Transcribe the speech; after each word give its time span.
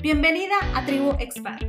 Bienvenida 0.00 0.54
a 0.76 0.86
Tribu 0.86 1.10
Expat, 1.18 1.60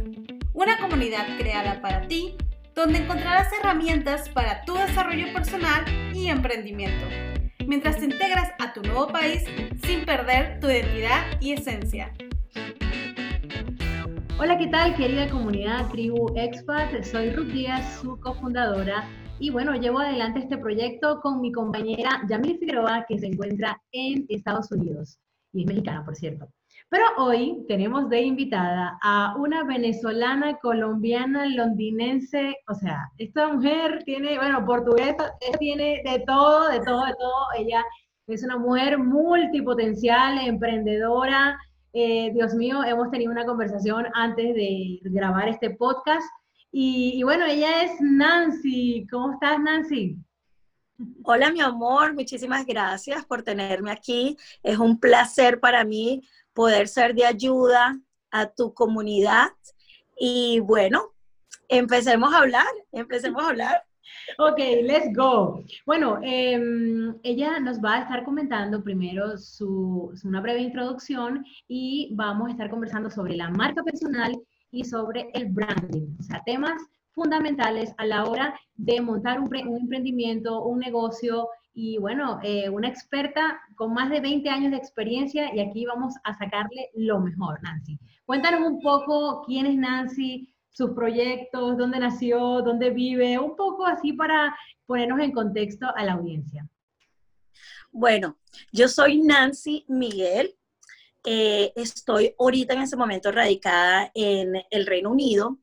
una 0.53 0.77
comunidad 0.79 1.25
creada 1.39 1.81
para 1.81 2.07
ti 2.07 2.35
donde 2.75 2.99
encontrarás 2.99 3.51
herramientas 3.51 4.29
para 4.29 4.61
tu 4.65 4.75
desarrollo 4.75 5.33
personal 5.33 5.83
y 6.13 6.27
emprendimiento, 6.27 7.07
mientras 7.65 7.97
te 7.97 8.05
integras 8.05 8.51
a 8.59 8.71
tu 8.71 8.83
nuevo 8.83 9.07
país 9.07 9.43
sin 9.83 10.05
perder 10.05 10.59
tu 10.59 10.67
identidad 10.67 11.41
y 11.41 11.53
esencia. 11.53 12.13
Hola, 14.37 14.59
¿qué 14.59 14.67
tal 14.67 14.95
querida 14.95 15.27
comunidad 15.27 15.89
Tribu 15.89 16.31
Expat? 16.37 17.03
Soy 17.03 17.31
Ruth 17.31 17.47
Díaz, 17.47 17.99
su 17.99 18.19
cofundadora 18.19 19.09
y 19.39 19.49
bueno, 19.49 19.73
llevo 19.73 20.01
adelante 20.01 20.41
este 20.41 20.59
proyecto 20.59 21.19
con 21.21 21.41
mi 21.41 21.51
compañera 21.51 22.21
Yamil 22.29 22.59
Figueroa, 22.59 23.05
que 23.09 23.17
se 23.17 23.25
encuentra 23.25 23.81
en 23.91 24.27
Estados 24.29 24.71
Unidos 24.71 25.17
y 25.51 25.61
es 25.61 25.65
mexicana, 25.65 26.05
por 26.05 26.15
cierto. 26.15 26.47
Pero 26.91 27.03
hoy 27.17 27.65
tenemos 27.67 28.09
de 28.09 28.21
invitada 28.21 28.97
a 29.03 29.35
una 29.37 29.63
venezolana, 29.63 30.57
colombiana, 30.57 31.45
londinense, 31.45 32.55
o 32.67 32.73
sea, 32.73 33.11
esta 33.19 33.53
mujer 33.53 34.01
tiene, 34.05 34.37
bueno, 34.39 34.65
portuguesa, 34.65 35.31
tiene 35.59 36.01
de 36.03 36.23
todo, 36.25 36.67
de 36.69 36.79
todo, 36.79 37.05
de 37.05 37.13
todo. 37.13 37.45
Ella 37.59 37.85
es 38.25 38.43
una 38.43 38.57
mujer 38.57 38.97
multipotencial, 38.97 40.39
emprendedora. 40.39 41.59
Eh, 41.93 42.31
Dios 42.33 42.55
mío, 42.55 42.83
hemos 42.83 43.11
tenido 43.11 43.31
una 43.31 43.45
conversación 43.45 44.07
antes 44.15 44.55
de 44.55 44.99
grabar 45.03 45.47
este 45.47 45.69
podcast. 45.71 46.27
Y, 46.71 47.13
y 47.15 47.21
bueno, 47.23 47.45
ella 47.45 47.83
es 47.83 48.01
Nancy. 48.01 49.05
¿Cómo 49.11 49.33
estás, 49.33 49.59
Nancy? 49.59 50.17
Hola, 51.23 51.49
mi 51.51 51.61
amor, 51.61 52.13
muchísimas 52.13 52.65
gracias 52.65 53.23
por 53.23 53.41
tenerme 53.41 53.89
aquí. 53.89 54.35
Es 54.61 54.77
un 54.77 54.99
placer 54.99 55.61
para 55.61 55.85
mí 55.85 56.27
poder 56.53 56.89
ser 56.89 57.15
de 57.15 57.25
ayuda 57.25 57.97
a 58.31 58.47
tu 58.47 58.73
comunidad. 58.73 59.47
Y 60.19 60.59
bueno, 60.59 61.13
empecemos 61.69 62.33
a 62.33 62.39
hablar, 62.39 62.67
empecemos 62.91 63.41
a 63.41 63.47
hablar. 63.47 63.83
Ok, 64.39 64.57
let's 64.83 65.15
go. 65.15 65.63
Bueno, 65.85 66.19
em, 66.21 67.15
ella 67.23 67.61
nos 67.61 67.79
va 67.79 67.95
a 67.95 68.01
estar 68.01 68.25
comentando 68.25 68.83
primero 68.83 69.37
su, 69.37 70.13
una 70.25 70.41
breve 70.41 70.59
introducción 70.59 71.45
y 71.69 72.09
vamos 72.13 72.49
a 72.49 72.51
estar 72.51 72.69
conversando 72.69 73.09
sobre 73.09 73.37
la 73.37 73.49
marca 73.49 73.83
personal 73.83 74.37
y 74.69 74.83
sobre 74.83 75.29
el 75.33 75.45
branding, 75.45 76.17
o 76.19 76.23
sea, 76.23 76.43
temas 76.45 76.81
fundamentales 77.19 77.93
a 77.97 78.05
la 78.05 78.23
hora 78.23 78.59
de 78.75 79.01
montar 79.01 79.39
un, 79.39 79.53
emprendimiento, 79.53 80.63
un 80.63 80.79
negocio 80.79 81.49
y 81.73 81.97
bueno, 81.97 82.39
eh, 82.43 82.69
una 82.69 82.87
experta 82.87 83.59
con 83.75 83.93
más 83.93 84.09
de 84.09 84.21
20 84.21 84.49
años 84.49 84.71
de 84.71 84.77
experiencia 84.77 85.53
y 85.53 85.59
aquí 85.59 85.85
vamos 85.85 86.15
a 86.23 86.33
sacarle 86.37 86.89
lo 86.95 87.19
mejor, 87.19 87.61
Nancy. 87.61 87.99
Cuéntanos 88.25 88.61
un 88.61 88.81
poco 88.81 89.43
quién 89.45 89.65
es 89.65 89.75
Nancy, 89.75 90.53
sus 90.69 90.91
proyectos, 90.91 91.77
dónde 91.77 91.99
nació, 91.99 92.61
dónde 92.61 92.89
vive, 92.89 93.37
un 93.37 93.55
poco 93.55 93.85
así 93.85 94.13
para 94.13 94.55
ponernos 94.85 95.19
en 95.19 95.33
contexto 95.33 95.87
a 95.93 96.03
la 96.05 96.13
audiencia. 96.13 96.67
Bueno, 97.91 98.37
yo 98.71 98.87
soy 98.87 99.19
Nancy 99.19 99.83
Miguel. 99.89 100.55
Eh, 101.25 101.73
estoy 101.75 102.33
ahorita 102.39 102.75
en 102.75 102.81
ese 102.83 102.95
momento 102.95 103.31
radicada 103.31 104.09
en 104.13 104.53
el 104.69 104.85
Reino 104.85 105.11
Unido. 105.11 105.57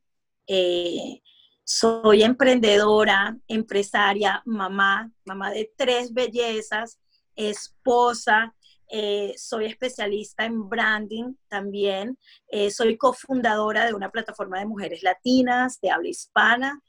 Eh, 0.46 1.22
soy 1.66 2.22
emprendedora, 2.22 3.36
empresaria, 3.48 4.40
mamá, 4.46 5.10
mamá 5.24 5.50
de 5.50 5.72
tres 5.76 6.14
bellezas, 6.14 7.00
esposa, 7.34 8.54
eh, 8.88 9.34
soy 9.36 9.66
especialista 9.66 10.44
en 10.44 10.68
branding 10.68 11.34
también, 11.48 12.16
eh, 12.46 12.70
soy 12.70 12.96
cofundadora 12.96 13.84
de 13.84 13.94
una 13.94 14.10
plataforma 14.10 14.60
de 14.60 14.66
mujeres 14.66 15.02
latinas 15.02 15.80
de 15.80 15.90
habla 15.90 16.08
hispana. 16.08 16.80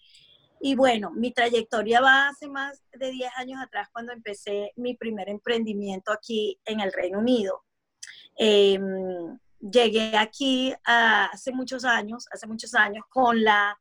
Y 0.62 0.76
bueno, 0.76 1.10
mi 1.12 1.34
trayectoria 1.34 2.00
va 2.00 2.28
hace 2.28 2.48
más 2.48 2.84
de 2.94 3.10
10 3.10 3.32
años 3.38 3.60
atrás 3.60 3.90
cuando 3.92 4.14
empecé 4.14 4.74
mi 4.76 4.96
primer 4.96 5.28
emprendimiento 5.28 6.12
aquí 6.12 6.60
en 6.66 6.82
el 6.82 6.94
Reino 6.94 7.18
Unido. 7.18 7.64
Em, 8.36 9.40
llegué 9.60 10.16
aquí 10.18 10.72
hace 10.84 11.52
muchos 11.52 11.84
años, 11.84 12.28
hace 12.32 12.46
muchos 12.46 12.76
años 12.76 13.04
con 13.10 13.44
la 13.44 13.76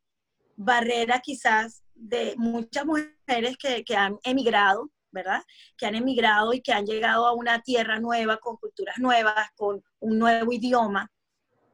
barrera 0.56 1.20
quizás 1.20 1.82
de 1.94 2.34
muchas 2.36 2.84
mujeres 2.84 3.56
que, 3.58 3.96
han 3.96 4.18
emigrado, 4.24 4.90
¿verdad? 5.10 5.42
Que 5.76 5.86
han 5.86 5.94
emigrado 5.94 6.52
y 6.52 6.60
que 6.60 6.72
han 6.72 6.86
llegado 6.86 7.26
a 7.26 7.32
una 7.32 7.62
tierra 7.62 7.98
nueva, 7.98 8.38
con 8.38 8.56
culturas 8.56 8.98
nuevas, 8.98 9.50
con 9.54 9.82
un 10.00 10.18
nuevo 10.18 10.52
idioma. 10.52 11.10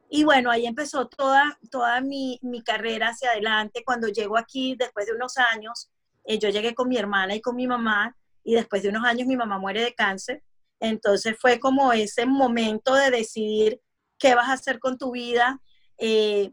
Y 0.09 0.23
bueno, 0.23 0.51
ahí 0.51 0.65
empezó 0.65 1.07
toda, 1.07 1.57
toda 1.71 1.99
mi, 2.01 2.39
carrera 2.65 3.09
hacia 3.09 3.31
adelante. 3.31 3.83
Cuando 3.83 4.07
llego 4.07 4.37
aquí, 4.37 4.75
después 4.77 5.07
de 5.07 5.13
unos 5.13 5.37
años, 5.37 5.89
eh, 6.25 6.37
yo 6.37 6.49
llegué 6.49 6.75
con 6.75 6.87
mi 6.87 6.97
hermana 6.97 7.35
y 7.35 7.41
con 7.41 7.55
mi 7.55 7.67
mamá, 7.67 8.15
y 8.43 8.55
después 8.55 8.83
de 8.83 8.89
unos 8.89 9.03
años 9.05 9.27
mi 9.27 9.35
mamá 9.35 9.57
muere 9.57 9.81
de 9.81 9.93
cáncer. 9.93 10.43
Entonces 10.79 11.35
fue 11.39 11.59
como 11.59 11.93
ese 11.93 12.25
momento 12.25 12.93
de 12.93 13.09
decidir 13.09 13.81
qué 14.19 14.35
vas 14.35 14.49
a 14.49 14.53
hacer 14.53 14.79
con 14.79 14.97
tu 14.97 15.11
vida. 15.11 15.61
Eh, 15.97 16.51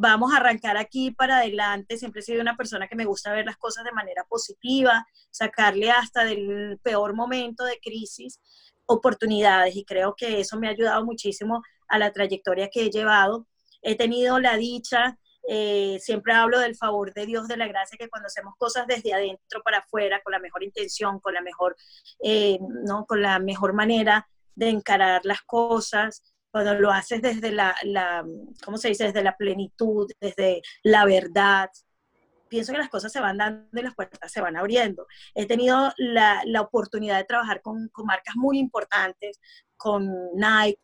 vamos 0.00 0.32
a 0.32 0.36
arrancar 0.36 0.76
aquí 0.76 1.10
para 1.10 1.38
adelante. 1.38 1.98
Siempre 1.98 2.20
he 2.20 2.24
sido 2.24 2.40
una 2.40 2.56
persona 2.56 2.86
que 2.86 2.94
me 2.94 3.04
gusta 3.04 3.32
ver 3.32 3.44
las 3.44 3.56
cosas 3.56 3.84
de 3.84 3.90
manera 3.90 4.24
positiva, 4.28 5.04
sacarle 5.30 5.90
hasta 5.90 6.24
del 6.24 6.78
peor 6.82 7.14
momento 7.14 7.64
de 7.64 7.80
crisis 7.80 8.40
oportunidades 8.86 9.76
y 9.76 9.84
creo 9.84 10.14
que 10.16 10.40
eso 10.40 10.58
me 10.58 10.68
ha 10.68 10.70
ayudado 10.70 11.04
muchísimo 11.04 11.62
a 11.88 11.98
la 11.98 12.12
trayectoria 12.12 12.70
que 12.72 12.86
he 12.86 12.90
llevado. 12.90 13.46
He 13.82 13.96
tenido 13.96 14.38
la 14.38 14.56
dicha, 14.56 15.18
eh, 15.48 15.98
siempre 16.00 16.32
hablo 16.32 16.60
del 16.60 16.76
favor 16.76 17.12
de 17.12 17.26
Dios, 17.26 17.48
de 17.48 17.56
la 17.56 17.66
gracia, 17.66 17.98
que 17.98 18.08
cuando 18.08 18.28
hacemos 18.28 18.54
cosas 18.56 18.86
desde 18.86 19.12
adentro 19.12 19.62
para 19.64 19.78
afuera, 19.78 20.22
con 20.22 20.30
la 20.30 20.38
mejor 20.38 20.62
intención, 20.62 21.18
con 21.18 21.34
la 21.34 21.42
mejor, 21.42 21.76
eh, 22.22 22.58
¿no? 22.86 23.04
con 23.04 23.20
la 23.20 23.40
mejor 23.40 23.72
manera 23.72 24.28
de 24.54 24.68
encarar 24.68 25.22
las 25.24 25.42
cosas, 25.42 26.22
cuando 26.50 26.74
lo 26.74 26.90
haces 26.90 27.22
desde 27.22 27.52
la, 27.52 27.76
la, 27.82 28.24
¿cómo 28.64 28.78
se 28.78 28.88
dice? 28.88 29.04
Desde 29.04 29.22
la 29.22 29.36
plenitud, 29.36 30.10
desde 30.20 30.62
la 30.82 31.04
verdad, 31.04 31.70
pienso 32.48 32.72
que 32.72 32.78
las 32.78 32.88
cosas 32.88 33.12
se 33.12 33.20
van 33.20 33.38
dando 33.38 33.80
y 33.80 33.82
las 33.82 33.94
puertas 33.94 34.32
se 34.32 34.40
van 34.40 34.56
abriendo. 34.56 35.06
He 35.34 35.46
tenido 35.46 35.92
la, 35.96 36.42
la 36.46 36.62
oportunidad 36.62 37.18
de 37.18 37.24
trabajar 37.24 37.60
con, 37.62 37.88
con, 37.88 38.06
marcas 38.06 38.34
muy 38.36 38.58
importantes, 38.58 39.38
con 39.76 40.08
Nike, 40.34 40.80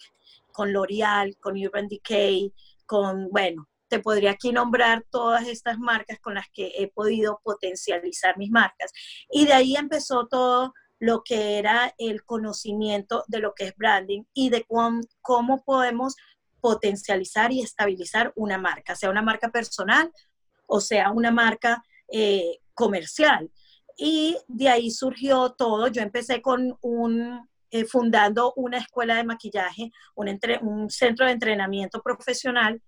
con 0.52 0.72
L'Oreal, 0.72 1.36
con 1.40 1.56
Urban 1.56 1.88
Decay, 1.88 2.52
con, 2.86 3.28
bueno, 3.30 3.68
te 3.88 3.98
podría 4.00 4.32
aquí 4.32 4.52
nombrar 4.52 5.04
todas 5.10 5.46
estas 5.46 5.78
marcas 5.78 6.18
con 6.20 6.34
las 6.34 6.46
que 6.52 6.72
he 6.76 6.88
podido 6.88 7.40
potencializar 7.42 8.36
mis 8.38 8.50
marcas. 8.50 8.92
Y 9.30 9.46
de 9.46 9.52
ahí 9.52 9.76
empezó 9.76 10.26
todo 10.26 10.72
lo 11.04 11.22
que 11.22 11.58
era 11.58 11.94
el 11.98 12.24
conocimiento 12.24 13.24
de 13.28 13.40
lo 13.40 13.54
que 13.54 13.66
es 13.66 13.76
branding 13.76 14.22
y 14.32 14.48
de 14.48 14.66
cómo 15.20 15.62
podemos 15.64 16.16
potencializar 16.62 17.52
y 17.52 17.60
estabilizar 17.60 18.32
una 18.36 18.56
marca, 18.56 18.96
sea 18.96 19.10
una 19.10 19.20
marca 19.20 19.50
personal 19.50 20.10
o 20.66 20.80
sea 20.80 21.10
una 21.10 21.30
marca 21.30 21.84
eh, 22.08 22.60
comercial. 22.72 23.50
Y 23.98 24.38
de 24.48 24.70
ahí 24.70 24.90
surgió 24.90 25.50
todo. 25.50 25.88
Yo 25.88 26.00
empecé 26.00 26.40
con 26.40 26.78
un, 26.80 27.48
eh, 27.70 27.84
fundando 27.84 28.54
una 28.56 28.78
escuela 28.78 29.16
de 29.16 29.24
maquillaje, 29.24 29.92
un, 30.14 30.88
centro 30.88 31.26
de 31.26 31.32
entrenamiento 31.32 32.00
profesional 32.00 32.80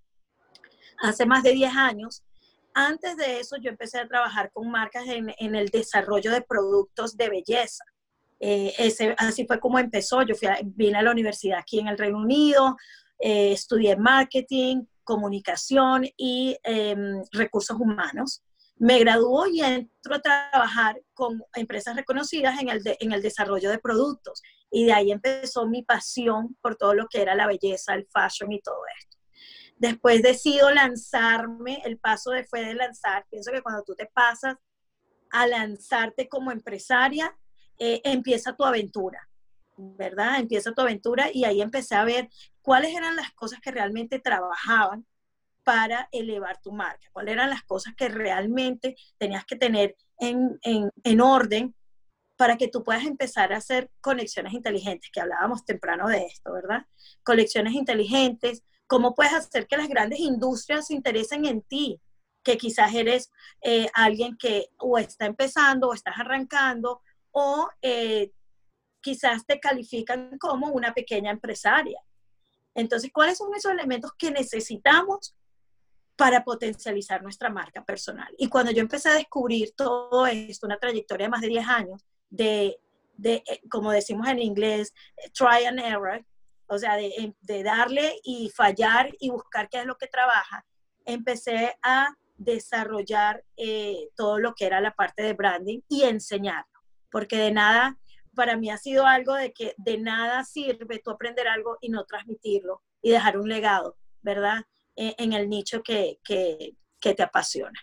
hace 1.02 1.26
más 1.26 1.42
de 1.42 1.52
10 1.52 1.76
años. 1.76 2.24
Antes 2.72 3.18
de 3.18 3.40
eso, 3.40 3.56
yo 3.58 3.68
empecé 3.68 3.98
a 3.98 4.08
trabajar 4.08 4.50
con 4.52 4.70
marcas 4.70 5.04
en 5.06 5.54
el 5.54 5.68
desarrollo 5.68 6.30
de 6.30 6.40
productos 6.40 7.14
de 7.18 7.28
belleza. 7.28 7.84
Eh, 8.38 8.74
así 9.18 9.46
fue 9.46 9.60
como 9.60 9.78
empezó. 9.78 10.22
Yo 10.22 10.34
fui 10.34 10.48
vine 10.64 10.98
a 10.98 11.02
la 11.02 11.10
universidad 11.10 11.58
aquí 11.58 11.78
en 11.78 11.88
el 11.88 11.98
Reino 11.98 12.18
Unido, 12.18 12.76
eh, 13.18 13.52
estudié 13.52 13.96
marketing, 13.96 14.84
comunicación 15.04 16.04
y 16.16 16.56
em, 16.62 17.22
recursos 17.32 17.78
humanos. 17.78 18.42
Me 18.78 18.98
graduó 18.98 19.46
y 19.46 19.60
entro 19.62 20.16
a 20.16 20.20
trabajar 20.20 21.00
con 21.14 21.42
empresas 21.54 21.96
reconocidas 21.96 22.60
en 22.60 22.68
el, 22.68 22.82
en 22.84 23.12
el 23.12 23.22
desarrollo 23.22 23.70
de 23.70 23.78
productos. 23.78 24.42
Y 24.70 24.84
de 24.84 24.92
ahí 24.92 25.12
empezó 25.12 25.66
mi 25.66 25.82
pasión 25.82 26.56
por 26.60 26.76
todo 26.76 26.92
lo 26.92 27.06
que 27.06 27.22
era 27.22 27.34
la 27.34 27.46
belleza, 27.46 27.94
el 27.94 28.06
fashion 28.12 28.52
y 28.52 28.60
todo 28.60 28.80
esto. 28.98 29.16
Después 29.78 30.22
decido 30.22 30.70
lanzarme, 30.70 31.82
el 31.84 31.98
paso 31.98 32.30
de, 32.30 32.44
fue 32.44 32.64
de 32.64 32.74
lanzar, 32.74 33.26
pienso 33.30 33.52
que 33.52 33.62
cuando 33.62 33.82
tú 33.82 33.94
te 33.94 34.06
pasas 34.06 34.56
a 35.30 35.46
lanzarte 35.46 36.28
como 36.28 36.50
empresaria, 36.50 37.36
eh, 37.78 38.00
empieza 38.04 38.54
tu 38.54 38.64
aventura, 38.64 39.28
¿verdad? 39.76 40.40
Empieza 40.40 40.72
tu 40.72 40.82
aventura 40.82 41.30
y 41.32 41.44
ahí 41.44 41.60
empecé 41.60 41.94
a 41.94 42.04
ver 42.04 42.28
cuáles 42.62 42.94
eran 42.94 43.16
las 43.16 43.32
cosas 43.32 43.60
que 43.60 43.70
realmente 43.70 44.18
trabajaban 44.18 45.06
para 45.64 46.08
elevar 46.12 46.60
tu 46.60 46.72
marca, 46.72 47.08
cuáles 47.12 47.34
eran 47.34 47.50
las 47.50 47.64
cosas 47.64 47.94
que 47.96 48.08
realmente 48.08 48.96
tenías 49.18 49.44
que 49.44 49.56
tener 49.56 49.96
en, 50.18 50.58
en 50.62 51.20
orden 51.20 51.74
para 52.36 52.56
que 52.56 52.68
tú 52.68 52.84
puedas 52.84 53.04
empezar 53.04 53.52
a 53.52 53.56
hacer 53.56 53.90
conexiones 54.00 54.52
inteligentes, 54.52 55.10
que 55.10 55.20
hablábamos 55.20 55.64
temprano 55.64 56.08
de 56.08 56.26
esto, 56.26 56.52
¿verdad? 56.52 56.86
Conexiones 57.24 57.72
inteligentes, 57.72 58.62
¿Cómo 58.86 59.14
puedes 59.14 59.32
hacer 59.32 59.66
que 59.66 59.76
las 59.76 59.88
grandes 59.88 60.20
industrias 60.20 60.86
se 60.86 60.94
interesen 60.94 61.44
en 61.44 61.62
ti? 61.62 62.00
Que 62.44 62.56
quizás 62.56 62.94
eres 62.94 63.32
eh, 63.62 63.88
alguien 63.94 64.36
que 64.36 64.68
o 64.78 64.98
está 64.98 65.26
empezando 65.26 65.88
o 65.88 65.94
estás 65.94 66.14
arrancando 66.18 67.02
o 67.38 67.68
eh, 67.82 68.32
quizás 69.02 69.44
te 69.44 69.60
califican 69.60 70.38
como 70.38 70.68
una 70.68 70.94
pequeña 70.94 71.30
empresaria. 71.30 72.00
Entonces, 72.74 73.10
¿cuáles 73.12 73.36
son 73.36 73.54
esos 73.54 73.72
elementos 73.72 74.12
que 74.16 74.30
necesitamos 74.30 75.36
para 76.16 76.42
potencializar 76.42 77.22
nuestra 77.22 77.50
marca 77.50 77.84
personal? 77.84 78.34
Y 78.38 78.48
cuando 78.48 78.72
yo 78.72 78.80
empecé 78.80 79.10
a 79.10 79.14
descubrir 79.14 79.74
todo 79.76 80.26
esto, 80.26 80.66
una 80.66 80.78
trayectoria 80.78 81.26
de 81.26 81.30
más 81.30 81.42
de 81.42 81.48
10 81.48 81.68
años 81.68 82.06
de, 82.30 82.78
de 83.18 83.44
eh, 83.46 83.60
como 83.70 83.92
decimos 83.92 84.28
en 84.28 84.38
inglés, 84.38 84.94
try 85.34 85.66
and 85.66 85.78
error, 85.78 86.24
o 86.68 86.78
sea, 86.78 86.96
de, 86.96 87.34
de, 87.42 87.62
darle 87.62 88.18
y 88.24 88.48
fallar 88.48 89.14
y 89.20 89.28
buscar 89.28 89.68
qué 89.68 89.80
es 89.80 89.84
lo 89.84 89.98
que 89.98 90.06
trabaja, 90.06 90.64
empecé 91.04 91.76
a 91.82 92.14
desarrollar 92.38 93.44
eh, 93.58 94.08
todo 94.16 94.38
lo 94.38 94.54
que 94.54 94.64
era 94.64 94.80
la 94.80 94.94
parte 94.94 95.22
de 95.22 95.34
branding 95.34 95.80
y 95.86 96.04
enseñarlo, 96.04 96.75
porque 97.16 97.38
de 97.38 97.50
nada 97.50 97.96
para 98.34 98.58
mí 98.58 98.68
ha 98.68 98.76
sido 98.76 99.06
algo 99.06 99.32
de 99.32 99.54
que 99.54 99.72
de 99.78 99.96
nada 99.96 100.44
sirve 100.44 101.00
tú 101.02 101.10
aprender 101.10 101.48
algo 101.48 101.78
y 101.80 101.88
no 101.88 102.04
transmitirlo 102.04 102.82
y 103.00 103.10
dejar 103.10 103.38
un 103.38 103.48
legado, 103.48 103.96
¿verdad? 104.20 104.64
E, 104.94 105.14
en, 105.16 105.32
el 105.32 105.48
nicho 105.48 105.82
que, 105.82 106.18
que, 106.22 106.74
que, 107.00 107.14
te 107.14 107.22
apasiona. 107.22 107.80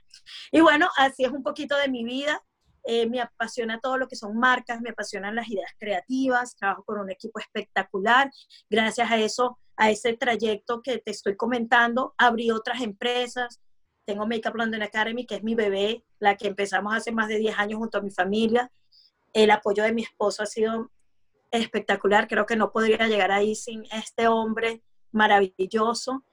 Y 0.52 0.62
bueno, 0.62 0.88
así 0.98 1.24
es 1.24 1.32
un 1.32 1.42
poquito 1.42 1.76
de 1.78 1.90
mi 1.90 2.04
vida. 2.04 2.44
Eh, 2.84 3.10
me 3.10 3.22
apasiona 3.22 3.80
todo 3.80 3.98
lo 3.98 4.08
que 4.08 4.16
son 4.16 4.38
marcas, 4.38 4.82
me 4.82 4.92
apasionan 4.92 5.34
las 5.34 5.50
ideas 5.50 5.72
creativas, 5.80 6.56
trabajo 6.56 6.84
con 6.84 7.00
un 7.00 7.10
equipo 7.10 7.40
espectacular. 7.40 8.30
Gracias 8.70 9.10
a 9.10 9.18
eso, 9.18 9.58
a 9.78 9.90
ese 9.90 10.16
trayecto 10.16 10.84
que 10.84 11.00
te 11.00 11.10
estoy 11.10 11.36
comentando, 11.36 12.14
abrí 12.20 12.52
otras 12.52 12.82
empresas. 12.82 13.60
Tengo 14.06 14.28
Makeup 14.28 14.58
London 14.58 14.84
Academy, 14.84 15.26
que 15.26 15.38
es 15.38 15.44
mi 15.44 15.56
bebé, 15.56 16.06
la 16.20 16.38
que 16.38 16.50
empezamos 16.50 16.94
hace 16.94 17.12
más 17.12 17.30
de 17.30 17.40
10 17.40 17.58
años 17.58 17.80
junto 17.80 17.98
a 17.98 18.02
mi 18.02 18.12
familia 18.12 18.72
el 19.34 19.52
apoyo 19.52 19.84
de 19.84 19.94
mi 19.94 20.04
esposo 20.04 20.44
ha 20.44 20.46
sido 20.46 20.92
espectacular. 21.52 22.28
Creo 22.28 22.46
que 22.46 22.56
no 22.56 22.72
podría 22.72 23.08
llegar 23.08 23.32
ahí 23.32 23.56
sin 23.56 23.84
este 23.92 24.28
hombre 24.28 24.84
maravilloso. 25.12 26.24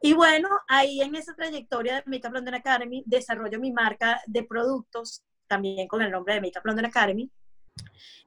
Y 0.00 0.12
bueno, 0.12 0.48
ahí 0.68 1.00
en 1.00 1.14
esa 1.16 1.34
trayectoria 1.34 1.96
de 1.96 2.02
Makeup 2.06 2.34
London 2.34 2.54
Academy 2.54 3.02
desarrollo 3.06 3.58
mi 3.58 3.72
marca 3.72 4.20
de 4.26 4.44
productos, 4.44 5.24
también 5.48 5.88
con 5.88 6.02
el 6.02 6.10
nombre 6.10 6.34
de 6.34 6.40
Makeup 6.40 6.64
London 6.64 6.86
Academy. 6.86 7.30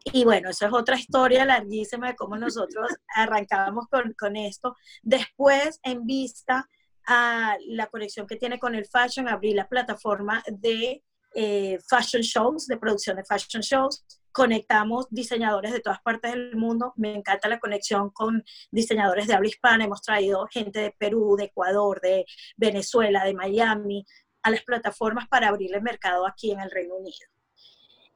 Y 0.03 0.23
bueno, 0.25 0.49
eso 0.49 0.65
es 0.65 0.73
otra 0.73 0.97
historia 0.97 1.45
larguísima 1.45 2.07
de 2.07 2.15
cómo 2.15 2.35
nosotros 2.35 2.87
arrancábamos 3.15 3.87
con, 3.87 4.13
con 4.19 4.35
esto. 4.35 4.75
Después, 5.01 5.79
en 5.83 6.05
vista 6.05 6.67
a 7.07 7.57
la 7.67 7.87
conexión 7.87 8.27
que 8.27 8.35
tiene 8.35 8.59
con 8.59 8.75
el 8.75 8.85
fashion, 8.85 9.27
abrí 9.27 9.53
la 9.53 9.67
plataforma 9.67 10.43
de 10.47 11.03
eh, 11.33 11.79
fashion 11.89 12.21
shows, 12.21 12.67
de 12.67 12.77
producción 12.77 13.17
de 13.17 13.23
fashion 13.23 13.61
shows. 13.61 14.05
Conectamos 14.31 15.07
diseñadores 15.09 15.73
de 15.73 15.81
todas 15.81 16.01
partes 16.01 16.31
del 16.31 16.55
mundo. 16.55 16.93
Me 16.95 17.13
encanta 17.13 17.49
la 17.49 17.59
conexión 17.59 18.09
con 18.11 18.43
diseñadores 18.71 19.27
de 19.27 19.33
habla 19.33 19.49
hispana. 19.49 19.85
Hemos 19.85 20.01
traído 20.01 20.47
gente 20.47 20.79
de 20.79 20.95
Perú, 20.97 21.35
de 21.37 21.45
Ecuador, 21.45 21.99
de 22.01 22.25
Venezuela, 22.55 23.25
de 23.25 23.33
Miami, 23.33 24.05
a 24.43 24.51
las 24.51 24.63
plataformas 24.63 25.27
para 25.27 25.49
abrir 25.49 25.73
el 25.75 25.81
mercado 25.81 26.25
aquí 26.25 26.51
en 26.51 26.59
el 26.59 26.71
Reino 26.71 26.95
Unido. 26.95 27.27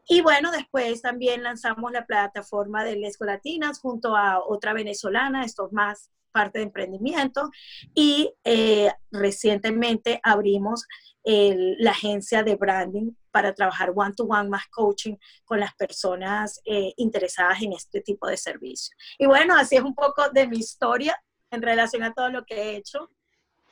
Y 0.07 0.21
bueno, 0.21 0.51
después 0.51 1.01
también 1.01 1.41
lanzamos 1.41 1.91
la 1.91 2.05
plataforma 2.05 2.83
de 2.83 2.95
Lesco 2.95 3.25
Latinas 3.25 3.79
junto 3.79 4.15
a 4.15 4.39
otra 4.39 4.73
venezolana, 4.73 5.43
esto 5.43 5.65
es 5.65 5.73
más 5.73 6.11
parte 6.35 6.59
de 6.59 6.65
emprendimiento. 6.65 7.49
Y 7.93 8.33
eh, 8.43 8.91
recientemente 9.11 10.19
abrimos 10.23 10.85
la 11.25 11.89
agencia 11.89 12.43
de 12.43 12.55
branding 12.55 13.11
para 13.31 13.53
trabajar 13.53 13.91
one-to-one 13.95 14.47
más 14.47 14.67
coaching 14.67 15.15
con 15.43 15.59
las 15.59 15.73
personas 15.75 16.61
eh, 16.65 16.93
interesadas 16.97 17.61
en 17.61 17.73
este 17.73 18.01
tipo 18.01 18.27
de 18.27 18.37
servicio. 18.37 18.95
Y 19.17 19.25
bueno, 19.25 19.55
así 19.55 19.75
es 19.75 19.81
un 19.81 19.95
poco 19.95 20.29
de 20.29 20.47
mi 20.47 20.59
historia 20.59 21.13
en 21.51 21.61
relación 21.61 22.03
a 22.03 22.13
todo 22.13 22.29
lo 22.29 22.45
que 22.45 22.55
he 22.55 22.75
hecho. 22.77 23.09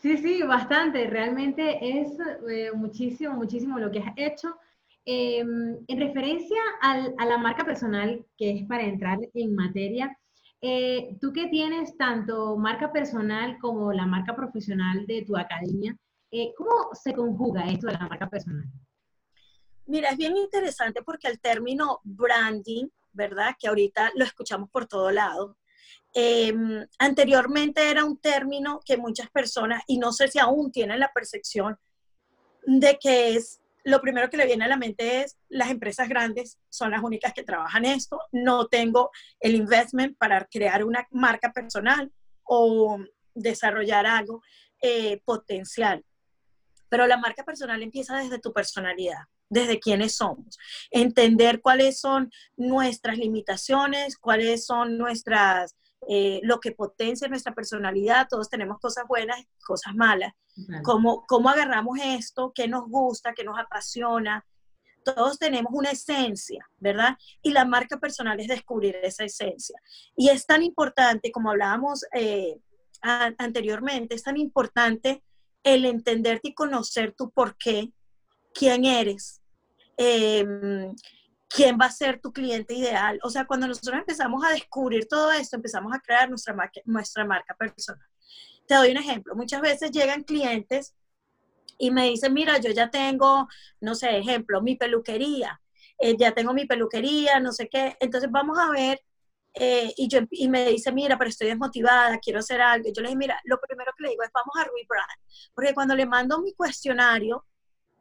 Sí, 0.02 0.18
sí, 0.18 0.42
bastante. 0.42 1.08
Realmente 1.08 1.78
es 1.82 2.10
eh, 2.50 2.72
muchísimo, 2.74 3.36
muchísimo 3.36 3.80
lo 3.80 3.92
que 3.92 4.00
has 4.00 4.14
hecho. 4.18 4.56
Em, 5.06 5.78
en 5.88 6.00
referencia 6.00 6.60
a 6.82 7.26
la 7.26 7.38
marca 7.38 7.64
personal, 7.64 8.26
que 8.38 8.52
es 8.52 8.68
para 8.68 8.84
entrar 8.84 9.20
en 9.34 9.56
materia, 9.56 10.18
eh, 10.64 11.18
tú 11.22 11.32
que 11.32 11.48
tienes 11.48 11.96
tanto 11.98 12.58
marca 12.58 12.92
personal 12.92 13.58
como 13.60 13.94
la 13.94 14.08
marca 14.08 14.36
profesional 14.36 15.06
de 15.06 15.24
tu 15.24 15.38
academia, 15.38 15.96
eh, 16.36 16.52
¿Cómo 16.58 16.90
se 16.94 17.14
conjuga 17.14 17.70
esto 17.70 17.86
de 17.86 17.94
la 17.94 18.08
marca 18.08 18.28
personal? 18.28 18.66
Mira, 19.86 20.10
es 20.10 20.18
bien 20.18 20.36
interesante 20.36 21.04
porque 21.04 21.28
el 21.28 21.40
término 21.40 22.00
branding, 22.04 22.88
¿verdad? 23.12 23.56
Que 23.60 23.68
ahorita 23.68 24.12
lo 24.16 24.26
escuchamos 24.26 24.68
por 24.72 24.88
todo 24.88 25.12
lado. 25.12 25.58
Em, 26.12 26.88
anteriormente 26.98 27.88
era 27.88 28.04
un 28.04 28.18
término 28.18 28.80
que 28.84 28.98
muchas 28.98 29.30
personas, 29.30 29.84
y 29.86 30.00
no 30.00 30.12
sé 30.12 30.28
si 30.28 30.40
aún 30.40 30.72
tienen 30.72 31.00
la 31.00 31.12
percepción 31.14 31.78
de 32.66 32.98
que 33.00 33.36
es, 33.36 33.62
lo 33.84 34.02
primero 34.02 34.30
que 34.30 34.38
le 34.38 34.46
viene 34.46 34.66
a 34.66 34.70
la 34.70 34.78
mente 34.78 35.22
es, 35.22 35.38
las 35.50 35.70
empresas 35.70 36.08
grandes 36.08 36.58
son 36.70 36.92
las 36.92 37.04
únicas 37.04 37.34
que 37.34 37.44
trabajan 37.44 37.86
esto, 37.86 38.20
no 38.32 38.68
tengo 38.68 39.12
el 39.40 39.56
investment 39.56 40.18
para 40.18 40.46
crear 40.46 40.84
una 40.84 41.08
marca 41.12 41.52
personal 41.52 42.12
o 42.44 42.98
desarrollar 43.34 44.06
algo 44.06 44.42
eh, 44.82 45.22
potencial. 45.26 46.04
Pero 46.90 47.08
la 47.08 47.18
marca 47.18 47.44
personal 47.44 47.82
empieza 47.82 48.18
desde 48.18 48.40
tu 48.40 48.54
personalidad, 48.54 49.24
desde 49.50 49.80
quiénes 49.80 50.16
somos. 50.16 50.58
Entender 50.92 51.62
cuáles 51.62 52.00
son 52.00 52.32
nuestras 52.56 53.18
limitaciones, 53.18 54.18
cuáles 54.18 54.66
son 54.66 54.98
nuestras, 54.98 55.76
eh, 56.10 56.40
lo 56.44 56.60
que 56.60 56.72
potencia 56.72 57.28
nuestra 57.28 57.54
personalidad. 57.54 58.28
Todos 58.30 58.50
tenemos 58.50 58.80
cosas 58.80 59.06
buenas, 59.08 59.38
cosas 59.66 59.96
malas. 59.96 60.34
¿Cómo, 60.84 61.26
¿Cómo 61.28 61.50
agarramos 61.50 61.98
esto? 62.04 62.52
¿Qué 62.54 62.68
nos 62.68 62.88
gusta? 62.88 63.34
¿Qué 63.34 63.44
nos 63.44 63.58
apasiona? 63.58 64.46
todos 65.04 65.38
tenemos 65.38 65.72
una 65.74 65.92
esencia, 65.92 66.66
¿verdad? 66.78 67.18
Y 67.42 67.52
la 67.52 67.66
marca 67.66 68.00
personal 68.00 68.40
es 68.40 68.48
descubrir 68.48 68.96
esa 69.04 69.26
esencia. 69.26 69.80
Y 70.16 70.30
es 70.30 70.46
tan 70.46 70.64
importante, 70.64 71.32
como 71.32 71.52
hablábamos 71.52 72.06
eh, 72.14 72.58
anteriormente, 73.02 74.16
es 74.16 74.24
tan 74.24 74.38
importante 74.38 75.22
el 75.64 75.86
entenderte 75.86 76.50
y 76.50 76.54
conocer 76.54 77.14
tu 77.14 77.32
por 77.32 77.58
qué, 77.58 77.92
quién 78.54 78.86
eres, 78.86 79.42
em, 79.98 80.94
quién 81.54 81.78
va 81.80 81.86
a 81.86 81.92
ser 81.92 82.20
tu 82.20 82.34
cliente 82.34 82.74
ideal. 82.74 83.20
O 83.24 83.30
sea, 83.30 83.46
cuando 83.46 83.68
nosotros 83.68 83.96
empezamos 84.00 84.44
a 84.44 84.50
descubrir 84.52 85.08
todo 85.08 85.32
esto, 85.32 85.56
empezamos 85.56 85.94
a 85.94 86.00
crear 86.00 86.30
nuestra 86.30 86.54
marca, 86.54 86.82
nuestra 86.86 87.26
marca 87.26 87.56
personal. 87.56 88.06
Te 88.68 88.76
doy 88.76 88.92
un 88.92 88.98
ejemplo. 88.98 89.36
Muchas 89.36 89.62
veces 89.62 89.92
llegan 89.92 90.24
clientes 90.24 90.96
y 91.78 91.92
me 91.92 92.06
dicen, 92.10 92.34
mira, 92.34 92.58
yo 92.60 92.72
ya 92.72 92.90
tengo, 92.90 93.48
no 93.82 93.96
sé, 93.96 94.18
ejemplo, 94.18 94.62
mi 94.62 94.76
peluquería, 94.76 95.62
eh, 96.00 96.16
ya 96.18 96.32
tengo 96.34 96.54
mi 96.54 96.66
peluquería, 96.66 97.40
no 97.40 97.52
sé 97.52 97.70
qué. 97.70 97.98
Entonces 98.00 98.32
vamos 98.32 98.58
a 98.58 98.72
ver 98.72 99.02
eh, 99.56 99.94
y, 99.98 100.08
yo, 100.08 100.22
y 100.32 100.50
me 100.50 100.70
dice, 100.70 100.92
mira, 100.92 101.18
pero 101.18 101.30
estoy 101.30 101.48
desmotivada, 101.48 102.20
quiero 102.20 102.40
hacer 102.40 102.62
algo. 102.62 102.90
yo 102.94 103.02
le 103.02 103.10
dije, 103.10 103.18
mira, 103.18 103.40
lo 103.46 103.60
primero 103.60 103.92
que 103.98 104.04
le 104.04 104.10
digo 104.12 104.24
es, 104.24 104.32
vamos 104.34 104.56
a 104.58 104.64
rebrand. 104.64 105.20
Porque 105.54 105.74
cuando 105.74 105.96
le 105.96 106.06
mando 106.06 106.42
mi 106.42 106.54
cuestionario, 106.54 107.46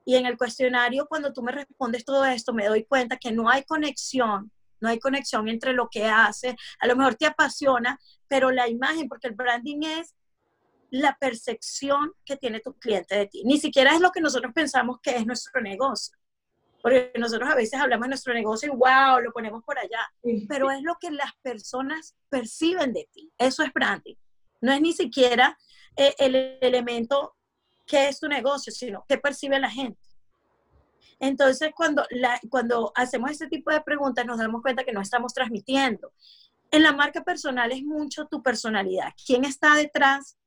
y 0.04 0.16
en 0.16 0.26
el 0.26 0.36
cuestionario, 0.36 1.06
cuando 1.06 1.32
tú 1.32 1.42
me 1.42 1.52
respondes 1.52 2.04
todo 2.04 2.24
esto, 2.24 2.52
me 2.52 2.66
doy 2.66 2.84
cuenta 2.84 3.16
que 3.16 3.32
no 3.32 3.48
hay 3.48 3.64
conexión, 3.64 4.50
no 4.80 4.88
hay 4.88 4.98
conexión 4.98 5.48
entre 5.48 5.72
lo 5.72 5.88
que 5.88 6.06
hace. 6.06 6.56
A 6.80 6.86
lo 6.86 6.96
mejor 6.96 7.14
te 7.14 7.26
apasiona, 7.26 7.98
pero 8.28 8.50
la 8.50 8.68
imagen, 8.68 9.08
porque 9.08 9.28
el 9.28 9.34
branding 9.34 9.82
es 9.84 10.14
la 10.90 11.16
percepción 11.18 12.12
que 12.24 12.36
tiene 12.36 12.60
tu 12.60 12.74
cliente 12.74 13.16
de 13.16 13.26
ti. 13.26 13.42
Ni 13.44 13.58
siquiera 13.58 13.94
es 13.94 14.00
lo 14.00 14.10
que 14.10 14.20
nosotros 14.20 14.52
pensamos 14.52 14.98
que 15.02 15.16
es 15.16 15.24
nuestro 15.24 15.62
negocio. 15.62 16.16
Porque 16.82 17.12
nosotros 17.16 17.48
a 17.48 17.54
veces 17.54 17.80
hablamos 17.80 18.06
de 18.06 18.10
nuestro 18.10 18.34
negocio 18.34 18.72
y 18.72 18.76
wow, 18.76 19.20
lo 19.22 19.32
ponemos 19.32 19.62
por 19.64 19.78
allá. 19.78 20.00
Pero 20.48 20.70
es 20.70 20.82
lo 20.82 20.96
que 21.00 21.12
las 21.12 21.32
personas 21.40 22.16
perciben 22.28 22.92
de 22.92 23.08
ti. 23.12 23.32
Eso 23.38 23.62
es 23.62 23.72
branding. 23.72 24.16
No 24.60 24.72
es 24.72 24.80
ni 24.80 24.92
siquiera 24.92 25.56
eh, 25.96 26.14
el 26.18 26.58
elemento 26.60 27.36
que 27.92 28.08
es 28.08 28.18
tu 28.18 28.26
negocio, 28.26 28.72
sino 28.72 29.04
qué 29.06 29.18
percibe 29.18 29.60
la 29.60 29.68
gente. 29.68 30.00
Entonces, 31.20 31.72
cuando, 31.76 32.06
la, 32.08 32.40
cuando 32.48 32.90
hacemos 32.94 33.30
este 33.30 33.48
tipo 33.48 33.70
de 33.70 33.82
preguntas, 33.82 34.24
nos 34.24 34.38
damos 34.38 34.62
cuenta 34.62 34.82
que 34.82 34.92
no 34.92 35.02
estamos 35.02 35.34
transmitiendo. 35.34 36.10
En 36.70 36.82
la 36.82 36.94
marca 36.94 37.22
personal 37.22 37.70
es 37.70 37.82
mucho 37.82 38.26
tu 38.28 38.42
personalidad. 38.42 39.12
¿Quién 39.26 39.44
está 39.44 39.74
detrás 39.74 40.38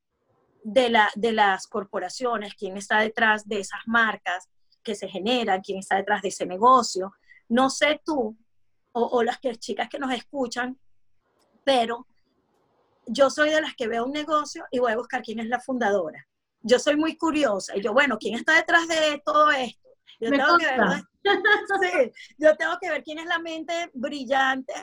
de, 0.64 0.90
la, 0.90 1.12
de 1.14 1.34
las 1.34 1.68
corporaciones? 1.68 2.56
¿Quién 2.56 2.78
está 2.78 3.02
detrás 3.02 3.48
de 3.48 3.60
esas 3.60 3.82
marcas? 3.86 4.50
que 4.86 4.96
se 4.96 5.10
genera, 5.10 5.60
quién 5.60 5.80
está 5.80 5.98
detrás 5.98 6.22
de 6.22 6.30
ese 6.30 6.46
negocio. 6.46 7.12
No 7.50 7.70
sé 7.70 8.00
tú 8.06 8.38
o, 8.94 9.24
las 9.24 9.40
que, 9.40 9.54
chicas 9.58 9.90
que 9.90 10.00
nos 10.00 10.14
escuchan, 10.14 10.80
pero 11.66 12.08
yo 13.08 13.30
soy 13.30 13.50
de 13.50 13.60
las 13.60 13.76
que 13.76 13.90
veo 13.90 14.06
un 14.06 14.14
negocio 14.14 14.64
y 14.72 14.80
voy 14.80 14.94
a 14.94 14.98
buscar 14.98 15.22
quién 15.22 15.40
es 15.40 15.48
la 15.48 15.60
fundadora. 15.60 16.26
Yo 16.68 16.80
soy 16.80 16.96
muy 16.96 17.16
curiosa 17.16 17.78
y 17.78 17.82
yo, 17.82 17.94
bueno, 17.94 18.18
¿quién 18.18 18.36
está 18.36 18.56
detrás 18.56 18.88
de 18.88 19.22
todo 19.24 19.52
esto? 19.52 19.90
Yo, 20.20 20.32
tengo 20.32 20.58
que, 20.58 20.66
ver, 20.66 21.04
sí, 21.82 22.12
yo 22.38 22.56
tengo 22.56 22.78
que 22.82 22.90
ver 22.90 23.04
quién 23.04 23.20
es 23.20 23.26
la 23.26 23.38
mente 23.38 23.92
brillante 23.94 24.74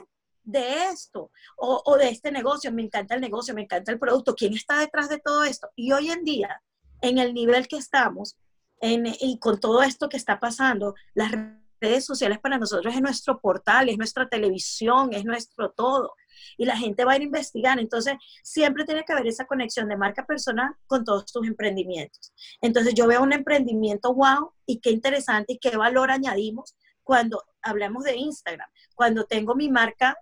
de 0.45 0.85
esto 0.85 1.31
o, 1.57 1.83
o, 1.85 1.97
de 1.97 2.11
este 2.11 2.31
negocio. 2.31 2.71
Me 2.71 2.83
encanta 2.83 3.15
el 3.15 3.21
negocio, 3.21 3.55
me 3.55 3.63
encanta 3.63 3.91
el 3.91 3.99
producto. 3.99 4.35
¿Quién 4.35 4.55
está 4.55 4.79
detrás 4.79 5.09
de 5.09 5.19
todo 5.19 5.43
esto? 5.45 5.71
Y 5.75 5.93
hoy 5.93 6.11
en 6.11 6.23
día, 6.23 6.63
en 7.01 7.19
el 7.19 7.35
nivel 7.35 7.67
que 7.67 7.79
estamos 7.79 8.37
en, 8.81 9.07
y 9.21 9.39
con 9.39 9.59
todo 9.59 9.83
esto 9.83 10.09
que 10.09 10.17
está 10.17 10.39
pasando, 10.39 10.95
las 11.15 11.33
redes 11.81 12.05
sociales 12.05 12.39
para 12.39 12.59
nosotros 12.59 12.95
es 12.95 13.01
nuestro 13.01 13.41
portal, 13.41 13.89
es 13.89 13.99
nuestra 13.99 14.29
televisión, 14.29 15.13
es 15.13 15.25
nuestro 15.25 15.73
todo 15.73 16.15
y 16.57 16.65
la 16.65 16.77
gente 16.77 17.05
va 17.05 17.13
a 17.13 17.17
ir 17.17 17.23
a 17.23 17.25
investigar. 17.27 17.79
Entonces, 17.79 18.15
siempre 18.43 18.85
tiene 18.85 19.05
que 19.05 19.13
haber 19.13 19.27
esa 19.27 19.47
conexión 19.47 19.89
de 19.89 19.97
marca 19.97 20.25
personal 20.27 20.75
con 20.87 21.05
todos 21.05 21.33
tus 21.33 21.47
emprendimientos. 21.47 22.33
Entonces, 22.61 22.95
yo 22.95 23.07
veo 23.07 23.23
un 23.23 23.33
emprendimiento 23.33 24.15
wow 24.15 24.53
y 24.67 24.81
qué 24.81 24.91
interesante 24.91 25.55
y 25.55 25.59
qué 25.59 25.77
valor 25.77 26.11
añadimos 26.11 26.77
cuando 27.03 27.43
hablamos 27.63 28.05
de 28.05 28.17
Instagram. 28.17 28.69
Cuando 28.95 29.25
tengo 29.25 29.55
mi 29.55 29.71
marca 29.71 30.17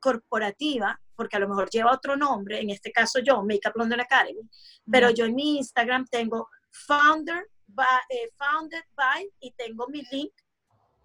corporativa, 0.00 1.00
porque 1.16 1.36
a 1.36 1.40
lo 1.40 1.48
mejor 1.48 1.70
lleva 1.70 1.92
otro 1.92 2.16
nombre, 2.16 2.60
en 2.60 2.70
este 2.70 2.92
caso 2.92 3.18
yo, 3.20 3.42
Makeup 3.42 3.76
London 3.76 4.00
Academy, 4.00 4.42
pero 4.90 5.10
yo 5.10 5.24
en 5.24 5.34
mi 5.34 5.56
Instagram 5.56 6.06
tengo 6.06 6.48
founder 6.70 7.48
by, 7.66 7.86
eh, 8.10 8.30
founded 8.36 8.84
by 8.94 9.28
y 9.40 9.52
tengo 9.52 9.88
mi 9.88 10.02
link 10.12 10.32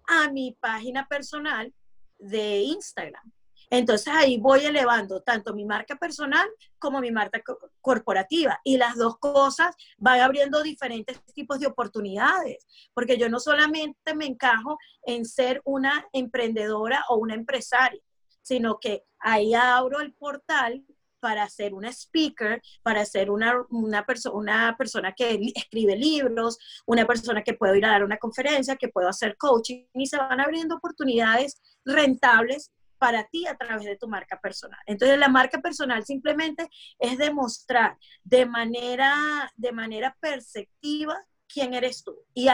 a 0.08 0.30
mi 0.30 0.56
página 0.60 1.06
personal 1.08 1.72
de 2.18 2.60
Instagram. 2.60 3.32
Entonces 3.72 4.12
ahí 4.12 4.36
voy 4.36 4.66
elevando 4.66 5.22
tanto 5.22 5.54
mi 5.54 5.64
marca 5.64 5.96
personal 5.96 6.46
como 6.78 7.00
mi 7.00 7.10
marca 7.10 7.42
corporativa. 7.80 8.60
Y 8.64 8.76
las 8.76 8.96
dos 8.96 9.16
cosas 9.18 9.74
van 9.96 10.20
abriendo 10.20 10.62
diferentes 10.62 11.22
tipos 11.32 11.58
de 11.58 11.68
oportunidades, 11.68 12.66
porque 12.92 13.16
yo 13.16 13.30
no 13.30 13.40
solamente 13.40 14.14
me 14.14 14.26
encajo 14.26 14.76
en 15.06 15.24
ser 15.24 15.62
una 15.64 16.06
emprendedora 16.12 17.02
o 17.08 17.16
una 17.16 17.34
empresaria, 17.34 18.02
sino 18.42 18.78
que 18.78 19.04
ahí 19.18 19.54
abro 19.54 20.00
el 20.00 20.12
portal 20.12 20.84
para 21.18 21.48
ser 21.48 21.72
una 21.72 21.88
speaker, 21.88 22.60
para 22.82 23.06
ser 23.06 23.30
una, 23.30 23.54
una, 23.70 24.04
una 24.34 24.76
persona 24.76 25.12
que 25.12 25.40
escribe 25.54 25.96
libros, 25.96 26.58
una 26.84 27.06
persona 27.06 27.42
que 27.42 27.54
puedo 27.54 27.74
ir 27.74 27.86
a 27.86 27.92
dar 27.92 28.04
una 28.04 28.18
conferencia, 28.18 28.76
que 28.76 28.88
puedo 28.88 29.08
hacer 29.08 29.38
coaching 29.38 29.86
y 29.94 30.06
se 30.08 30.18
van 30.18 30.40
abriendo 30.40 30.74
oportunidades 30.74 31.62
rentables 31.86 32.70
para 33.02 33.24
ti 33.24 33.44
a 33.48 33.56
través 33.56 33.84
de 33.84 33.96
tu 33.96 34.06
marca 34.06 34.38
personal. 34.40 34.78
Entonces, 34.86 35.18
la 35.18 35.26
marca 35.28 35.60
personal 35.60 36.04
simplemente 36.04 36.68
es 37.00 37.18
demostrar 37.18 37.98
de 38.22 38.46
manera, 38.46 39.52
de 39.56 39.72
manera 39.72 40.16
perceptiva 40.20 41.16
quién 41.52 41.74
eres 41.74 42.04
tú 42.04 42.16
y, 42.32 42.48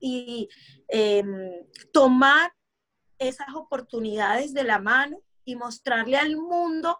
y, 0.00 0.48
em, 0.88 1.28
tomar 1.92 2.50
esas 3.18 3.54
oportunidades 3.54 4.54
de 4.54 4.64
la 4.64 4.78
mano 4.78 5.18
y 5.44 5.56
mostrarle 5.56 6.16
al 6.16 6.38
mundo 6.38 6.98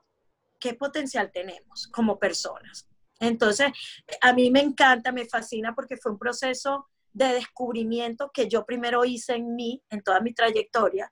qué 0.60 0.74
potencial 0.74 1.32
tenemos 1.32 1.86
como 1.86 2.18
personas. 2.18 2.86
Entonces, 3.20 3.72
a 4.20 4.34
mí 4.34 4.50
me 4.50 4.60
encanta, 4.60 5.12
me 5.12 5.24
fascina 5.24 5.74
porque 5.74 5.96
fue 5.96 6.12
un 6.12 6.18
proceso 6.18 6.90
de 7.10 7.32
descubrimiento 7.32 8.30
que 8.34 8.50
yo 8.50 8.66
primero 8.66 9.06
hice 9.06 9.36
en 9.36 9.54
mí, 9.54 9.82
en 9.88 10.02
toda 10.02 10.20
mi 10.20 10.34
trayectoria, 10.34 11.10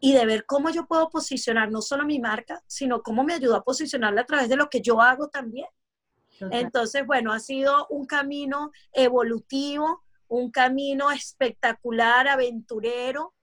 y 0.00 0.12
de 0.12 0.26
ver 0.26 0.44
cómo 0.46 0.70
yo 0.70 0.86
puedo 0.86 1.08
posicionar 1.08 1.70
no 1.70 1.80
solo 1.80 2.04
mi 2.04 2.18
marca, 2.18 2.62
sino 2.66 3.02
cómo 3.02 3.24
me 3.24 3.34
ayuda 3.34 3.58
a 3.58 3.62
posicionarla 3.62 4.22
a 4.22 4.26
través 4.26 4.48
de 4.48 4.56
lo 4.56 4.68
que 4.68 4.80
yo 4.80 5.00
hago 5.00 5.28
también. 5.28 5.66
Entonces, 6.50 7.06
bueno, 7.06 7.32
ha 7.32 7.38
sido 7.38 7.86
un 7.90 8.06
camino 8.06 8.72
evolutivo, 8.92 10.02
un 10.28 10.50
camino 10.50 11.10
espectacular, 11.10 12.28
aventurero 12.28 13.34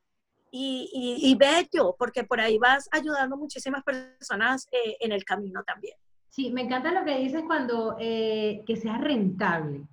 y, 0.51 1.35
bello, 1.39 1.95
porque 1.97 2.25
por 2.25 2.41
ahí 2.41 2.57
vas 2.57 2.89
ayudando 2.91 3.37
muchísimas 3.37 3.83
personas 3.83 4.67
eh, 4.71 4.97
en 4.99 5.13
el 5.13 5.23
camino 5.23 5.63
también. 5.63 5.95
Sí, 6.29 6.51
me 6.51 6.61
encanta 6.61 6.91
lo 6.91 7.05
que 7.05 7.17
dices 7.17 7.43
cuando 7.45 7.95
eh, 7.99 8.63
que 8.65 8.75
sea 8.75 8.97
rentable, 8.97 9.87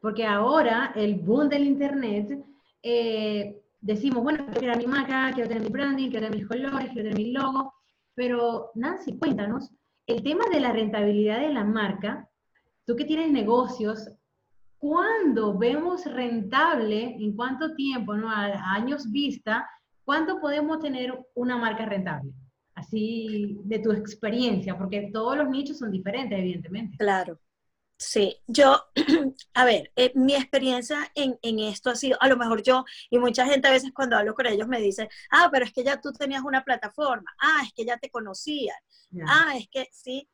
porque 0.00 0.24
ahora 0.24 0.92
el 0.94 1.16
boom 1.16 1.48
del 1.48 1.64
Internet 1.64 2.44
eh, 2.82 3.63
decimos, 3.84 4.22
bueno, 4.22 4.46
quiero 4.46 4.60
tener 4.60 4.78
mi 4.78 4.86
marca, 4.86 5.30
quiero 5.34 5.48
tener 5.48 5.62
mi 5.62 5.68
branding, 5.68 6.10
quiero 6.10 6.26
tener 6.26 6.38
mis 6.40 6.48
colores, 6.48 6.90
quiero 6.90 7.10
tener 7.10 7.14
mi 7.14 7.32
logo, 7.32 7.74
pero 8.14 8.70
Nancy, 8.74 9.18
cuéntanos, 9.18 9.70
el 10.06 10.22
tema 10.22 10.44
de 10.50 10.60
la 10.60 10.72
rentabilidad 10.72 11.40
de 11.40 11.52
la 11.52 11.64
marca, 11.64 12.28
tú 12.86 12.96
que 12.96 13.04
tienes 13.04 13.30
negocios, 13.30 14.10
¿cuándo 14.78 15.56
vemos 15.58 16.06
rentable, 16.06 17.16
en 17.18 17.36
cuánto 17.36 17.74
tiempo, 17.74 18.14
¿no? 18.14 18.30
a 18.30 18.74
años 18.74 19.10
vista, 19.10 19.68
cuánto 20.04 20.40
podemos 20.40 20.80
tener 20.80 21.18
una 21.34 21.58
marca 21.58 21.84
rentable? 21.84 22.32
Así 22.74 23.58
de 23.64 23.78
tu 23.78 23.92
experiencia, 23.92 24.76
porque 24.76 25.10
todos 25.12 25.36
los 25.36 25.48
nichos 25.48 25.78
son 25.78 25.90
diferentes, 25.90 26.38
evidentemente. 26.38 26.96
Claro. 26.96 27.38
Sí, 28.06 28.36
yo, 28.46 28.84
a 29.54 29.64
ver, 29.64 29.90
eh, 29.96 30.12
mi 30.14 30.34
experiencia 30.34 31.10
en, 31.14 31.38
esto 31.60 31.88
ha 31.88 31.96
sido, 31.96 32.18
a 32.20 32.28
lo 32.28 32.36
mejor 32.36 32.62
yo, 32.62 32.84
y 33.08 33.18
mucha 33.18 33.46
gente 33.46 33.66
a 33.66 33.70
veces 33.70 33.92
cuando 33.94 34.16
hablo 34.16 34.34
con 34.34 34.46
ellos 34.46 34.68
me 34.68 34.78
dice, 34.78 35.08
ah, 35.30 35.48
pero 35.50 35.64
es 35.64 35.72
que 35.72 35.82
ya 35.82 35.98
tú 36.00 36.12
tenías 36.12 36.42
una 36.42 36.62
plataforma, 36.62 37.34
ah, 37.40 37.62
es 37.64 37.72
que 37.72 37.86
ya 37.86 37.96
te 37.96 38.10
conocían, 38.10 38.76
ah, 39.26 39.54
es 39.56 39.68
que 39.70 39.88
sí, 39.90 40.28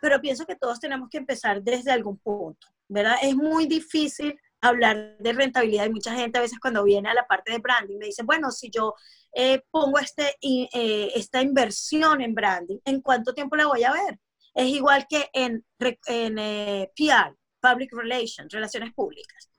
pero 0.00 0.20
pienso 0.20 0.44
que 0.46 0.56
todos 0.56 0.80
tenemos 0.80 1.08
que 1.08 1.18
empezar 1.18 1.62
desde 1.62 1.92
algún 1.92 2.18
punto, 2.18 2.66
¿verdad? 2.88 3.14
Es 3.22 3.36
muy 3.36 3.66
difícil 3.66 4.36
hablar 4.60 5.16
de 5.18 5.32
rentabilidad 5.32 5.86
y 5.86 5.90
mucha 5.90 6.16
gente 6.16 6.38
a 6.38 6.42
veces 6.42 6.58
cuando 6.58 6.82
viene 6.82 7.08
a 7.08 7.14
la 7.14 7.26
parte 7.28 7.52
de 7.52 7.58
branding 7.58 7.98
me 7.98 8.06
dice, 8.06 8.24
bueno, 8.24 8.50
si 8.50 8.68
yo 8.68 8.94
eh, 9.32 9.62
pongo 9.70 10.00
este, 10.00 10.34
eh, 10.42 11.12
esta 11.14 11.40
inversión 11.40 12.20
en 12.20 12.34
branding, 12.34 12.78
¿en 12.84 13.00
cuánto 13.00 13.32
tiempo 13.32 13.54
la 13.54 13.68
voy 13.68 13.84
a 13.84 13.92
ver? 13.92 14.18
Es 14.54 14.66
igual 14.66 15.06
que 15.08 15.30
en, 15.32 15.64
en 16.06 16.38
eh, 16.38 16.92
PR, 16.96 17.36
Public 17.60 17.92
Relations, 17.92 18.52
Relaciones 18.52 18.92
Públicas. 18.92 19.50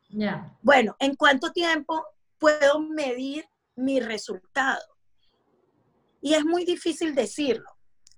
Bueno, 0.62 0.96
¿en 1.00 1.16
cuánto 1.16 1.52
tiempo 1.52 2.06
puedo 2.38 2.80
medir 2.80 3.46
mi 3.76 4.00
resultado? 4.00 4.82
Y 6.22 6.36
es 6.36 6.46
muy 6.46 6.66
difícil 6.66 7.16
decirlo. 7.16 7.70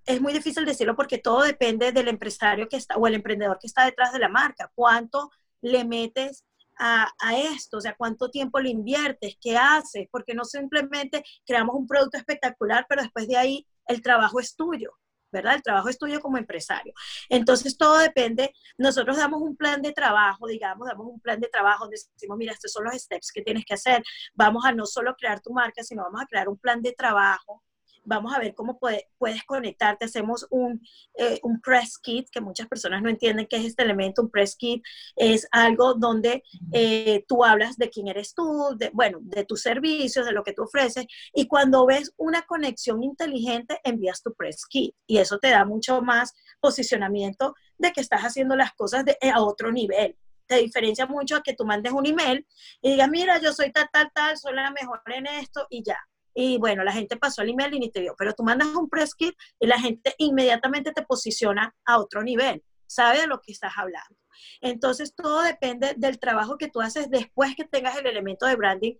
Es 0.05 0.21
muy 0.21 0.33
difícil 0.33 0.65
decirlo 0.65 0.95
porque 0.95 1.17
todo 1.17 1.43
depende 1.43 1.91
del 1.91 2.09
empresario 2.09 2.67
que 2.67 2.77
está 2.77 2.95
o 2.95 3.07
el 3.07 3.15
emprendedor 3.15 3.57
que 3.59 3.67
está 3.67 3.85
detrás 3.85 4.11
de 4.11 4.19
la 4.19 4.29
marca. 4.29 4.71
¿Cuánto 4.75 5.31
le 5.61 5.85
metes 5.85 6.45
a, 6.77 7.07
a, 7.19 7.37
esto? 7.37 7.77
O 7.77 7.81
sea, 7.81 7.95
¿cuánto 7.97 8.29
tiempo 8.29 8.59
le 8.59 8.69
inviertes? 8.69 9.37
¿Qué 9.41 9.57
haces? 9.57 10.07
Porque 10.11 10.35
no 10.35 10.43
simplemente 10.43 11.23
creamos 11.45 11.75
un 11.75 11.87
producto 11.87 12.17
espectacular, 12.17 12.85
pero 12.87 13.01
después 13.01 13.27
de 13.27 13.37
ahí 13.37 13.65
el 13.87 14.01
trabajo 14.01 14.39
es 14.39 14.55
tuyo. 14.55 14.91
¿Verdad? 15.35 15.55
El 15.55 15.63
trabajo 15.63 15.89
es 15.89 15.97
tuyo 15.97 16.19
como 16.19 16.37
empresario. 16.37 16.93
Entonces, 17.29 17.77
todo 17.77 17.97
depende. 17.99 18.53
Nosotros 18.77 19.17
damos 19.17 19.41
un 19.41 19.55
plan 19.55 19.81
de 19.81 19.91
trabajo, 19.91 20.47
digamos, 20.47 20.87
damos 20.87 21.07
un 21.07 21.19
plan 21.19 21.39
de 21.39 21.47
trabajo 21.47 21.85
donde 21.85 21.97
decimos, 22.13 22.37
mira, 22.37 22.53
estos 22.53 22.71
son 22.71 22.85
los 22.85 22.95
steps 22.95 23.31
que 23.31 23.41
tienes 23.41 23.65
que 23.65 23.73
hacer. 23.75 24.03
Vamos 24.33 24.65
a 24.65 24.71
no 24.71 24.85
solo 24.85 25.15
crear 25.15 25.41
tu 25.41 25.53
marca, 25.53 25.83
sino 25.83 26.03
vamos 26.03 26.21
a 26.21 26.25
crear 26.25 26.49
un 26.49 26.57
plan 26.57 26.81
de 26.81 26.93
trabajo 26.93 27.63
vamos 28.05 28.33
a 28.33 28.39
ver 28.39 28.53
cómo 28.53 28.79
puedes 28.79 29.43
conectarte. 29.45 30.05
Hacemos 30.05 30.47
un, 30.49 30.81
eh, 31.15 31.39
un, 31.43 31.59
press 31.61 31.97
kit, 31.97 32.27
que 32.31 32.41
muchas 32.41 32.67
personas 32.67 33.01
no 33.01 33.09
entienden 33.09 33.47
qué 33.49 33.57
es 33.57 33.65
este 33.65 33.83
elemento. 33.83 34.21
Un 34.21 34.29
press 34.29 34.55
kit 34.55 34.83
es 35.15 35.47
algo 35.51 35.93
donde 35.95 36.43
eh, 36.71 37.25
tú 37.27 37.43
hablas 37.43 37.77
de 37.77 37.89
quién 37.89 38.07
eres 38.07 38.33
tú, 38.33 38.75
de, 38.77 38.89
bueno, 38.93 39.19
de 39.21 39.45
tus 39.45 39.61
servicios, 39.61 40.25
de 40.25 40.31
lo 40.31 40.43
que 40.43 40.53
tú 40.53 40.63
ofreces. 40.63 41.05
Y 41.33 41.47
cuando 41.47 41.85
ves 41.85 42.13
una 42.17 42.43
conexión 42.43 43.03
inteligente, 43.03 43.79
envías 43.83 44.21
tu 44.21 44.33
press 44.33 44.65
kit. 44.65 44.95
Y 45.07 45.17
eso 45.17 45.39
te 45.39 45.49
da 45.49 45.65
mucho 45.65 46.01
más 46.01 46.33
posicionamiento 46.59 47.55
de 47.77 47.91
que 47.91 48.01
estás 48.01 48.21
haciendo 48.21 48.55
las 48.55 48.73
cosas 48.73 49.05
de, 49.05 49.17
a 49.31 49.41
otro 49.41 49.71
nivel 49.71 50.15
te 50.47 50.57
diferencia 50.57 51.07
mucho 51.07 51.37
a 51.37 51.41
que 51.41 51.55
tú 51.55 51.65
mandes 51.65 51.91
un 51.91 52.05
email 52.05 52.45
y 52.79 52.91
digas, 52.91 53.09
mira, 53.09 53.41
yo 53.41 53.51
soy 53.51 53.71
tal, 53.71 53.89
tal, 53.91 54.11
tal, 54.13 54.37
soy 54.37 54.53
la 54.53 54.69
mejor 54.69 55.01
en 55.07 55.25
esto 55.25 55.65
y 55.71 55.83
ya 55.83 55.97
y 56.35 56.57
bueno, 56.57 56.83
la 56.83 56.91
gente 56.91 57.15
pasó 57.15 57.41
al 57.41 57.49
email 57.49 57.73
y 57.73 57.79
ni 57.79 57.89
te 57.89 58.01
vio, 58.01 58.13
pero 58.17 58.33
tú 58.33 58.43
mandas 58.43 58.67
un 58.75 58.89
press 58.89 59.15
kit 59.15 59.33
y 59.57 59.67
la 59.67 59.79
gente 59.79 60.13
inmediatamente 60.17 60.91
te 60.91 61.01
posiciona 61.01 61.73
a 61.85 61.97
otro 61.97 62.21
nivel, 62.21 62.61
sabe 62.85 63.21
de 63.21 63.27
lo 63.27 63.39
que 63.41 63.53
estás 63.53 63.73
hablando. 63.77 64.19
Entonces, 64.59 65.15
todo 65.15 65.41
depende 65.41 65.93
del 65.95 66.19
trabajo 66.19 66.57
que 66.57 66.67
tú 66.67 66.81
haces 66.81 67.09
después 67.09 67.55
que 67.55 67.63
tengas 67.63 67.97
el 67.97 68.05
elemento 68.05 68.45
de 68.45 68.57
branding 68.57 68.95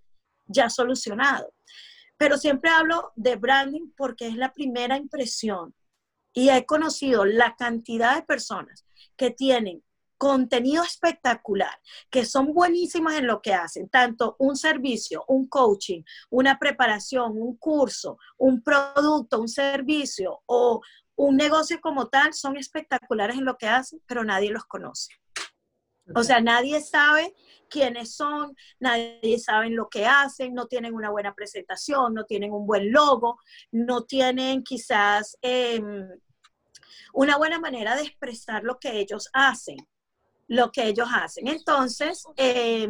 ya 0.46 0.70
solucionado. 0.70 1.54
Pero 2.18 2.38
siempre 2.38 2.70
hablo 2.70 3.12
de 3.18 3.36
branding 3.36 3.92
porque 3.98 4.28
es 4.28 4.38
la 4.38 4.54
primera 4.54 4.96
impresión 4.96 5.76
y 6.34 6.50
he 6.50 6.66
conocido 6.66 7.26
la 7.26 7.56
cantidad 7.58 8.16
de 8.16 8.24
personas 8.24 8.86
que 9.18 9.32
tienen 9.32 9.84
contenido 10.18 10.84
espectacular, 10.84 11.80
que 12.10 12.26
son 12.26 12.54
buenísimas 12.54 13.16
en 13.16 13.28
lo 13.28 13.42
que 13.42 13.54
hacen, 13.54 13.90
tanto 13.90 14.36
un 14.40 14.56
servicio, 14.56 15.24
un 15.28 15.48
coaching, 15.48 16.04
una 16.30 16.58
preparación, 16.58 17.34
un 17.38 17.58
curso, 17.58 18.18
un 18.38 18.62
producto, 18.62 19.40
un 19.40 19.50
servicio 19.50 20.42
o 20.46 20.82
un 21.16 21.38
negocio 21.38 21.80
como 21.82 22.08
tal, 22.08 22.34
son 22.34 22.58
espectaculares 22.58 23.38
en 23.38 23.46
lo 23.46 23.58
que 23.58 23.68
hacen, 23.68 24.02
pero 24.06 24.24
nadie 24.24 24.52
los 24.52 24.66
conoce. 24.66 25.14
O 26.14 26.24
sea, 26.24 26.40
nadie 26.40 26.82
sabe 26.82 27.34
quiénes 27.68 28.16
son, 28.16 28.56
nadie 28.80 29.40
sabe 29.40 29.72
lo 29.72 29.90
que 29.90 30.06
hacen, 30.06 30.54
no 30.54 30.68
tienen 30.68 30.94
una 30.94 31.10
buena 31.10 31.34
presentación, 31.34 32.14
no 32.14 32.26
tienen 32.26 32.52
un 32.52 32.68
buen 32.68 32.92
logo, 32.92 33.40
no 33.72 34.04
tienen 34.04 34.64
quizás 34.64 35.36
em, 35.42 36.08
una 37.14 37.38
buena 37.38 37.60
manera 37.60 37.96
de 37.96 38.04
expresar 38.04 38.64
lo 38.64 38.78
que 38.78 39.00
ellos 39.00 39.30
hacen 39.34 39.78
lo 40.48 40.72
que 40.72 40.88
ellos 40.88 41.08
hacen. 41.12 41.48
Entonces, 41.48 42.24
eh, 42.38 42.88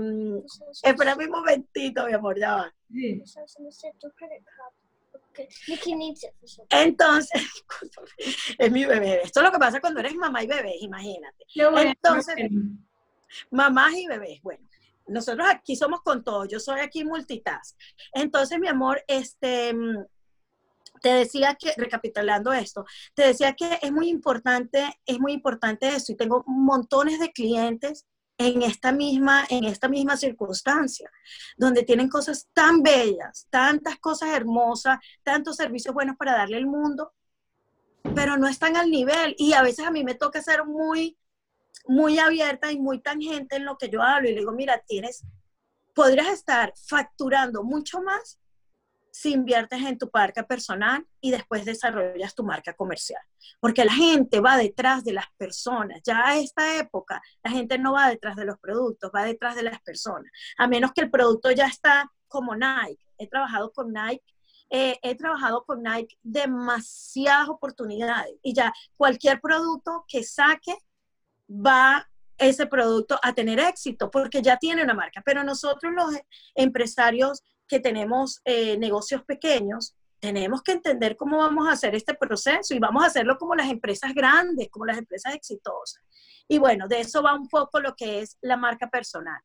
espera 0.84 1.16
un 1.16 1.30
momentito, 1.30 2.06
mi 2.06 2.14
amor, 2.14 2.40
ya 2.40 2.56
va. 2.56 2.76
Entonces, 6.70 7.42
es 8.58 8.72
mi 8.72 8.86
bebé. 8.86 9.22
Esto 9.24 9.40
es 9.40 9.46
lo 9.46 9.52
que 9.52 9.60
pasa 9.60 9.82
cuando 9.82 10.00
eres 10.00 10.16
mamá 10.16 10.44
y 10.44 10.48
bebé, 10.48 10.76
imagínate. 10.80 11.46
Entonces, 11.56 12.36
mamás 13.52 13.94
y 13.94 14.08
bebés, 14.08 14.42
bueno. 14.42 14.68
Nosotros 15.08 15.48
aquí 15.48 15.76
somos 15.76 16.02
con 16.02 16.24
todo, 16.24 16.46
yo 16.46 16.60
soy 16.60 16.80
aquí 16.80 17.04
multitask. 17.04 17.78
Entonces, 18.12 18.58
mi 18.60 18.68
amor, 18.68 19.04
este, 19.08 19.72
te 21.06 21.14
decía 21.14 21.54
que, 21.54 21.72
recapitulando 21.78 22.52
esto, 22.52 22.84
te 23.14 23.28
decía 23.28 23.54
que 23.54 23.78
es 23.80 23.92
muy 23.92 24.10
importante, 24.10 25.00
es 25.06 25.20
muy 25.20 25.34
importante 25.34 25.88
eso 25.88 26.12
y 26.12 26.16
tengo 26.16 26.44
montones 26.48 27.20
de 27.20 27.32
clientes 27.32 28.08
en 28.40 28.64
esta 28.64 28.92
misma, 28.92 29.46
en 29.52 29.66
esta 29.66 29.88
misma 29.88 30.18
circunstancia, 30.18 31.12
donde 31.58 31.84
tienen 31.84 32.10
cosas 32.10 32.50
tan 32.54 32.82
bellas, 32.82 33.46
tantas 33.52 34.00
cosas 34.00 34.30
hermosas, 34.30 34.98
tantos 35.22 35.58
servicios 35.58 35.94
buenos 35.94 36.18
para 36.18 36.32
darle 36.32 36.58
al 36.58 36.66
mundo, 36.66 37.14
pero 38.16 38.36
no 38.36 38.48
están 38.48 38.76
al 38.76 38.90
nivel. 38.90 39.36
Y 39.38 39.54
a 39.54 39.62
veces 39.62 39.86
a 39.86 39.92
mí 39.92 40.04
me 40.04 40.16
toca 40.16 40.42
ser 40.42 40.66
muy, 40.66 41.20
muy 41.86 42.18
abierta 42.18 42.72
y 42.72 42.80
muy 42.80 43.00
tangente 43.00 43.58
en 43.58 43.66
lo 43.66 43.78
que 43.78 43.90
yo 43.90 44.02
hablo. 44.02 44.28
Y 44.28 44.34
le 44.34 44.40
digo, 44.40 44.54
mira, 44.54 44.82
tienes, 44.88 45.24
podrías 45.94 46.30
estar 46.30 46.74
facturando 46.76 47.64
mucho 47.64 48.02
más 48.02 48.40
si 49.15 49.31
inviertes 49.31 49.81
en 49.81 49.98
tu 49.98 50.10
marca 50.13 50.43
personal 50.43 51.07
y 51.22 51.31
después 51.31 51.63
desarrollas 51.63 52.36
tu 52.36 52.43
marca 52.43 52.74
comercial. 52.74 53.22
Porque 53.62 53.86
la 53.86 53.93
gente 53.93 54.41
va 54.41 54.57
detrás 54.57 55.05
de 55.05 55.13
las 55.13 55.27
personas. 55.38 56.01
Ya 56.03 56.22
a 56.27 56.38
esta 56.38 56.77
época, 56.77 57.22
la 57.41 57.50
gente 57.50 57.77
no 57.77 57.93
va 57.93 58.10
detrás 58.10 58.36
de 58.36 58.43
los 58.43 58.60
productos, 58.60 59.10
va 59.15 59.24
detrás 59.24 59.55
de 59.55 59.63
las 59.63 59.81
personas. 59.81 60.29
A 60.57 60.67
menos 60.67 60.91
que 60.91 61.00
el 61.00 61.10
producto 61.10 61.50
ya 61.51 61.65
está 61.65 62.12
como 62.27 62.57
Nike. 62.57 63.05
He 63.17 63.27
trabajado 63.27 63.72
con 63.72 63.93
Nike. 63.93 64.25
Eh, 64.69 65.00
he 65.01 65.15
trabajado 65.15 65.63
con 65.63 65.81
Nike 65.81 66.17
demasiadas 66.22 67.48
oportunidades 67.48 68.34
y 68.43 68.53
ya 68.53 68.74
cualquier 68.98 69.39
producto 69.39 70.03
que 70.10 70.24
saque 70.24 70.75
va 71.50 72.05
ese 72.38 72.65
producto 72.65 73.17
a 73.24 73.31
tener 73.34 73.60
éxito 73.60 74.12
porque 74.12 74.41
ya 74.41 74.57
tiene 74.57 74.84
una 74.84 74.93
marca. 74.93 75.22
Pero 75.24 75.45
nosotros 75.45 75.93
los 75.93 76.13
empresarios 76.53 77.41
que 77.67 77.79
tenemos 77.79 78.41
eh, 78.45 78.77
negocios 78.77 79.24
pequeños, 79.24 79.95
tenemos 80.19 80.63
que 80.63 80.74
entender 80.74 81.15
cómo 81.15 81.38
vamos 81.38 81.67
a 81.67 81.74
hacer 81.74 81.93
este 81.95 82.13
proceso 82.15 82.74
y 82.74 82.79
vamos 82.79 83.03
a 83.03 83.07
hacerlo 83.07 83.38
como 83.38 83.55
las 83.55 83.69
empresas 83.69 84.13
grandes, 84.13 84.69
como 84.69 84.86
las 84.86 84.98
empresas 84.98 85.36
exitosas. 85.36 86.01
Y 86.48 86.57
bueno, 86.57 86.88
de 86.88 87.01
eso 87.01 87.22
va 87.22 87.36
un 87.36 87.48
poco 87.48 87.79
lo 87.79 87.95
que 87.95 88.19
es 88.19 88.38
la 88.41 88.57
marca 88.57 88.88
personal. 88.89 89.39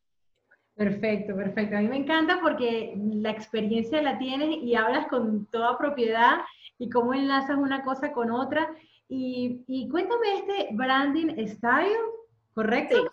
Perfecto, 0.75 1.37
perfecto. 1.37 1.77
A 1.77 1.81
mí 1.81 1.89
me 1.89 1.99
encanta 1.99 2.41
porque 2.41 2.95
la 2.97 3.31
experiencia 3.31 4.01
la 4.01 4.19
tienes 4.19 4.63
y 4.63 4.75
hablas 4.75 5.09
con 5.09 5.47
toda 5.47 5.77
propiedad 5.77 6.39
y 6.79 6.89
cómo 6.89 7.13
enlazas 7.13 7.59
una 7.59 7.83
cosa 7.85 8.13
con 8.13 8.31
otra. 8.31 8.71
Y, 9.09 9.63
y 9.67 9.89
cuéntame 9.89 10.39
este 10.39 10.69
branding 10.73 11.47
style, 11.49 11.99
¿correcto? 12.55 13.11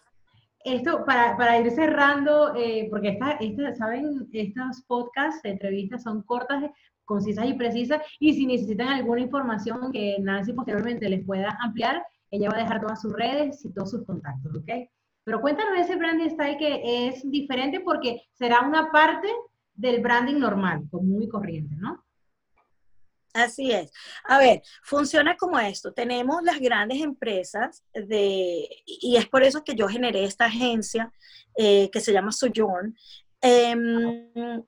Esto 0.74 1.06
para, 1.06 1.38
para, 1.38 1.60
ir 1.60 1.72
cerrando, 1.72 2.56
eh, 2.56 2.88
porque 2.90 3.10
esta, 3.10 3.32
esta, 3.32 3.74
saben, 3.76 4.28
estos 4.32 4.84
podcasts, 4.88 5.44
entrevistas 5.44 6.04
son 6.04 6.22
cortas, 6.24 6.64
concisas 7.06 7.48
y 7.48 7.54
precisas, 7.54 8.02
y 8.20 8.34
si 8.34 8.46
necesitan 8.46 8.90
alguna 8.90 9.22
información 9.22 9.92
que 9.92 10.18
Nancy 10.20 10.54
posteriormente 10.54 11.10
les 11.10 11.26
pueda 11.26 11.58
ampliar, 11.62 12.04
ella 12.32 12.50
va 12.50 12.58
a 12.58 12.62
dejar 12.62 12.82
todas 12.82 13.02
sus 13.02 13.14
redes 13.14 13.64
y 13.64 13.74
todos 13.74 13.92
sus 13.92 14.06
contactos, 14.06 14.56
¿ok? 14.56 14.70
Pero 15.24 15.42
cuéntanos 15.42 15.80
ese 15.80 15.96
branding 15.96 16.30
style 16.30 16.58
que 16.58 17.08
es 17.08 17.30
diferente 17.30 17.80
porque 17.80 18.22
será 18.34 18.62
una 18.62 18.92
parte 18.92 19.28
del 19.74 20.02
branding 20.02 20.40
normal, 20.40 20.84
común 20.90 21.22
y 21.24 21.30
corriente, 21.30 21.76
¿no? 21.76 22.04
Así 23.38 23.72
es. 23.72 23.92
A 24.24 24.40
ver, 24.40 24.64
funciona 24.84 25.38
como 25.38 25.60
esto. 25.60 25.94
Tenemos 25.94 26.42
las 26.42 26.60
grandes 26.60 27.02
empresas 27.04 27.84
de, 27.94 28.68
y 28.84 29.16
es 29.16 29.30
por 29.30 29.44
eso 29.44 29.64
que 29.64 29.76
yo 29.76 29.88
generé 29.88 30.24
esta 30.24 30.46
agencia 30.46 31.14
eh, 31.56 31.92
que 31.92 32.00
se 32.00 32.12
llama 32.12 32.32
Sojourn. 32.32 32.98
Em, 33.40 34.64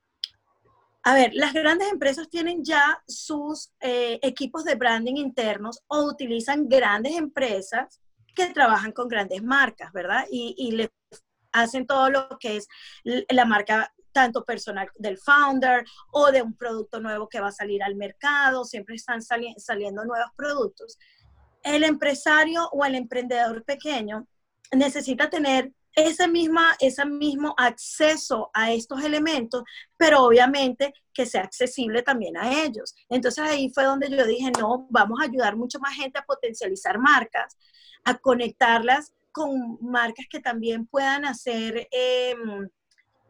a 1.02 1.14
ver, 1.14 1.32
las 1.34 1.52
grandes 1.52 1.90
empresas 1.90 2.30
tienen 2.30 2.64
ya 2.64 3.02
sus 3.08 3.72
eh, 3.80 4.20
equipos 4.22 4.62
de 4.64 4.76
branding 4.76 5.16
internos 5.16 5.82
o 5.88 6.04
utilizan 6.04 6.68
grandes 6.68 7.16
empresas 7.16 8.00
que 8.36 8.46
trabajan 8.54 8.92
con 8.92 9.08
grandes 9.08 9.42
marcas, 9.42 9.92
¿verdad? 9.92 10.26
Y, 10.30 10.54
y 10.56 10.70
le 10.72 10.92
hacen 11.50 11.88
todo 11.88 12.08
lo 12.08 12.28
que 12.38 12.58
es 12.58 12.68
la 13.02 13.44
marca 13.44 13.92
tanto 14.12 14.44
personal 14.44 14.88
del 14.96 15.18
founder 15.18 15.84
o 16.12 16.30
de 16.30 16.42
un 16.42 16.54
producto 16.54 17.00
nuevo 17.00 17.28
que 17.28 17.40
va 17.40 17.48
a 17.48 17.52
salir 17.52 17.82
al 17.82 17.94
mercado, 17.94 18.64
siempre 18.64 18.94
están 18.94 19.20
saliendo 19.22 20.04
nuevos 20.04 20.30
productos. 20.36 20.98
El 21.62 21.84
empresario 21.84 22.68
o 22.72 22.84
el 22.84 22.94
emprendedor 22.94 23.64
pequeño 23.64 24.26
necesita 24.72 25.28
tener 25.28 25.72
ese, 25.94 26.28
misma, 26.28 26.76
ese 26.78 27.04
mismo 27.04 27.54
acceso 27.56 28.50
a 28.54 28.72
estos 28.72 29.02
elementos, 29.02 29.64
pero 29.96 30.24
obviamente 30.24 30.94
que 31.12 31.26
sea 31.26 31.42
accesible 31.42 32.02
también 32.02 32.36
a 32.36 32.62
ellos. 32.62 32.94
Entonces 33.08 33.44
ahí 33.44 33.70
fue 33.74 33.84
donde 33.84 34.08
yo 34.08 34.24
dije, 34.24 34.50
no, 34.58 34.86
vamos 34.90 35.18
a 35.20 35.24
ayudar 35.24 35.56
mucho 35.56 35.78
más 35.80 35.94
gente 35.94 36.18
a 36.18 36.24
potencializar 36.24 36.98
marcas, 36.98 37.56
a 38.04 38.16
conectarlas 38.16 39.12
con 39.32 39.78
marcas 39.80 40.26
que 40.30 40.40
también 40.40 40.86
puedan 40.86 41.24
hacer... 41.24 41.88
Eh, 41.90 42.34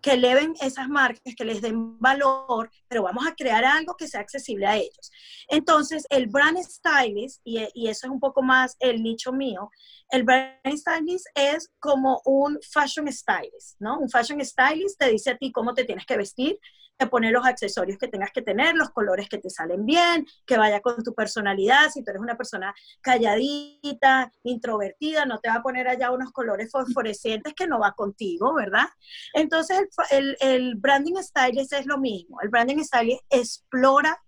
que 0.01 0.13
eleven 0.13 0.55
esas 0.61 0.89
marcas, 0.89 1.35
que 1.37 1.45
les 1.45 1.61
den 1.61 1.99
valor, 1.99 2.71
pero 2.89 3.03
vamos 3.03 3.27
a 3.27 3.35
crear 3.35 3.65
algo 3.65 3.97
que 3.97 4.09
sea 4.09 4.21
accesible 4.21 4.67
a 4.67 4.77
ellos. 4.77 5.11
Entonces, 5.49 6.07
el 6.11 6.27
brand 6.29 6.59
stylist, 6.59 7.41
y, 7.45 7.59
eso 7.89 8.07
es 8.07 8.11
un 8.11 8.21
poco 8.21 8.43
más 8.43 8.77
el 8.81 9.03
nicho 9.03 9.33
mío, 9.33 9.71
el 10.11 10.25
brand 10.25 10.77
stylist 10.77 11.27
es 11.35 11.71
como 11.79 12.21
un 12.25 12.59
fashion 12.63 13.11
stylist, 13.13 13.77
¿no? 13.79 13.99
Un 13.99 14.09
fashion 14.09 14.45
stylist 14.45 14.99
te 14.99 15.11
dice 15.11 15.31
a 15.31 15.37
ti 15.37 15.53
cómo 15.53 15.75
te 15.75 15.85
tienes 15.85 16.07
que 16.07 16.17
vestir, 16.17 16.59
te 17.01 17.07
pone 17.07 17.31
los 17.31 17.47
accesorios 17.47 17.97
que 17.97 18.09
tengas 18.09 18.31
que 18.31 18.43
tener, 18.43 18.75
los 18.75 18.91
colores 18.91 19.27
que 19.29 19.39
te 19.39 19.49
salen 19.49 19.87
bien, 19.87 20.27
que 20.45 20.59
vaya 20.59 20.81
con 20.81 21.03
tu 21.03 21.15
personalidad. 21.15 21.89
Si 21.89 22.05
tú 22.05 22.11
eres 22.11 22.21
una 22.21 22.37
persona 22.37 22.75
calladita, 23.01 24.31
introvertida, 24.43 25.25
no 25.25 25.39
te 25.39 25.49
va 25.49 25.57
a 25.57 25.63
poner 25.63 25.89
allá 25.89 26.11
unos 26.11 26.31
colores 26.31 26.71
fosforescentes 26.71 27.55
que 27.55 27.67
no 27.67 27.81
va 27.81 27.93
contigo, 27.93 28.55
¿verdad? 28.55 28.87
Entonces, 29.33 29.89
el, 30.11 30.37
el 30.41 30.75
branding 30.77 31.17
stylist 31.23 31.73
es 31.73 31.87
lo 31.87 31.97
mismo. 31.97 32.39
El 32.43 32.51
branding 32.51 32.85
stylist 32.85 33.23
explora 33.31 34.23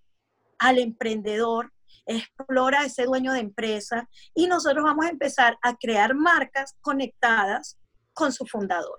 al 0.58 0.78
emprendedor 0.78 1.70
explora 2.04 2.80
a 2.80 2.86
ese 2.86 3.04
dueño 3.04 3.32
de 3.32 3.38
empresa 3.38 4.08
y 4.34 4.48
nosotros 4.48 4.82
vamos 4.82 5.06
a 5.06 5.10
empezar 5.10 5.56
a 5.62 5.76
crear 5.76 6.16
marcas 6.16 6.74
conectadas 6.80 7.78
con 8.12 8.32
su 8.32 8.44
fundador 8.44 8.96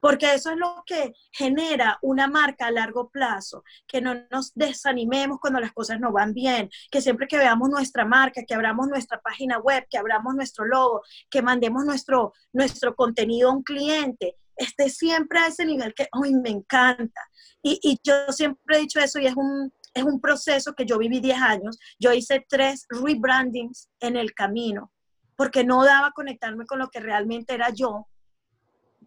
porque 0.00 0.34
eso 0.34 0.50
es 0.50 0.56
lo 0.56 0.82
que 0.86 1.12
genera 1.32 1.98
una 2.02 2.26
marca 2.26 2.66
a 2.66 2.70
largo 2.70 3.10
plazo, 3.10 3.64
que 3.86 4.00
no 4.00 4.14
nos 4.30 4.52
desanimemos 4.54 5.38
cuando 5.40 5.60
las 5.60 5.72
cosas 5.72 6.00
no 6.00 6.12
van 6.12 6.32
bien, 6.32 6.70
que 6.90 7.00
siempre 7.00 7.26
que 7.26 7.38
veamos 7.38 7.70
nuestra 7.70 8.04
marca, 8.04 8.42
que 8.46 8.54
abramos 8.54 8.88
nuestra 8.88 9.20
página 9.20 9.58
web, 9.58 9.86
que 9.90 9.98
abramos 9.98 10.34
nuestro 10.34 10.64
logo, 10.64 11.02
que 11.30 11.42
mandemos 11.42 11.84
nuestro, 11.84 12.32
nuestro 12.52 12.94
contenido 12.94 13.50
a 13.50 13.52
un 13.52 13.62
cliente, 13.62 14.36
esté 14.56 14.90
siempre 14.90 15.38
a 15.38 15.46
ese 15.46 15.64
nivel 15.64 15.94
que, 15.94 16.08
hoy 16.12 16.34
me 16.34 16.50
encanta. 16.50 17.20
Y, 17.62 17.78
y, 17.82 17.98
yo 18.02 18.32
siempre 18.32 18.76
he 18.76 18.80
dicho 18.80 19.00
eso 19.00 19.18
y 19.18 19.26
es 19.26 19.34
un, 19.36 19.72
es 19.94 20.04
un 20.04 20.20
proceso 20.20 20.74
que 20.74 20.84
yo 20.84 20.98
viví 20.98 21.20
10 21.20 21.38
años. 21.40 21.78
Yo 21.98 22.12
hice 22.12 22.44
tres 22.48 22.86
rebrandings 22.90 23.88
en 24.00 24.16
el 24.16 24.34
camino 24.34 24.92
porque 25.36 25.64
no 25.64 25.84
daba 25.84 26.12
conectarme 26.12 26.66
con 26.66 26.78
lo 26.78 26.90
que 26.90 27.00
realmente 27.00 27.54
era 27.54 27.70
yo 27.70 28.06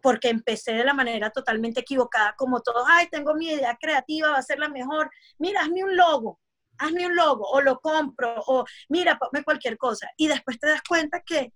porque 0.03 0.27
empecé 0.27 0.73
de 0.73 0.83
la 0.83 0.93
manera 0.93 1.31
totalmente 1.31 1.79
equivocada, 1.79 2.35
como 2.37 2.61
todos, 2.61 2.83
ay, 2.87 3.07
tengo 3.09 3.33
mi 3.33 3.47
idea 3.47 3.77
creativa, 3.79 4.31
va 4.31 4.37
a 4.37 4.43
ser 4.43 4.59
la 4.59 4.67
mejor, 4.67 5.09
mira, 5.39 5.61
hazme 5.61 5.81
un 5.81 5.95
logo, 5.95 6.41
hazme 6.77 7.07
un 7.07 7.15
logo, 7.15 7.47
o 7.49 7.61
lo 7.61 7.79
compro, 7.79 8.35
o 8.47 8.65
mira, 8.89 9.17
ponme 9.17 9.45
cualquier 9.45 9.77
cosa. 9.77 10.09
Y 10.17 10.27
después 10.27 10.59
te 10.59 10.67
das 10.67 10.81
cuenta 10.87 11.21
que, 11.25 11.53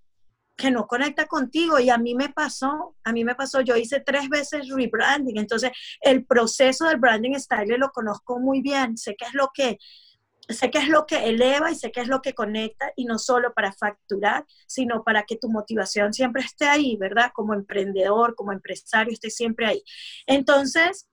que 0.56 0.72
no 0.72 0.88
conecta 0.88 1.26
contigo. 1.28 1.78
Y 1.78 1.90
a 1.90 1.98
mí 1.98 2.16
me 2.16 2.30
pasó, 2.30 2.96
a 3.04 3.12
mí 3.12 3.26
me 3.26 3.36
pasó, 3.36 3.60
yo 3.60 3.76
hice 3.76 4.00
tres 4.00 4.30
veces 4.30 4.70
rebranding, 4.70 5.38
entonces 5.38 5.72
el 6.00 6.26
proceso 6.26 6.88
del 6.88 7.00
branding 7.00 7.38
style 7.38 7.78
lo 7.78 7.90
conozco 7.90 8.40
muy 8.40 8.62
bien, 8.62 8.96
sé 8.98 9.16
qué 9.18 9.26
es 9.26 9.34
lo 9.34 9.50
que 9.54 9.78
sé 10.50 10.72
qué 10.72 10.80
es 10.80 10.88
lo 10.88 11.06
que 11.06 11.28
eleva 11.28 11.72
y 11.72 11.76
sé 11.76 11.92
qué 11.92 12.02
es 12.02 12.08
lo 12.08 12.22
que 12.22 12.34
conecta 12.34 12.92
y 12.96 13.06
no 13.06 13.20
solo 13.20 13.54
para 13.54 13.74
facturar, 13.74 14.46
sino 14.68 15.04
para 15.04 15.24
que 15.24 15.38
tu 15.38 15.50
motivación 15.50 16.14
siempre 16.14 16.44
esté 16.44 16.66
ahí, 16.66 16.96
¿verdad? 16.98 17.32
Como 17.34 17.54
emprendedor, 17.54 18.36
como 18.36 18.52
empresario, 18.52 19.14
esté 19.14 19.30
siempre 19.30 19.66
ahí. 19.66 19.84
Entonces, 20.26 21.10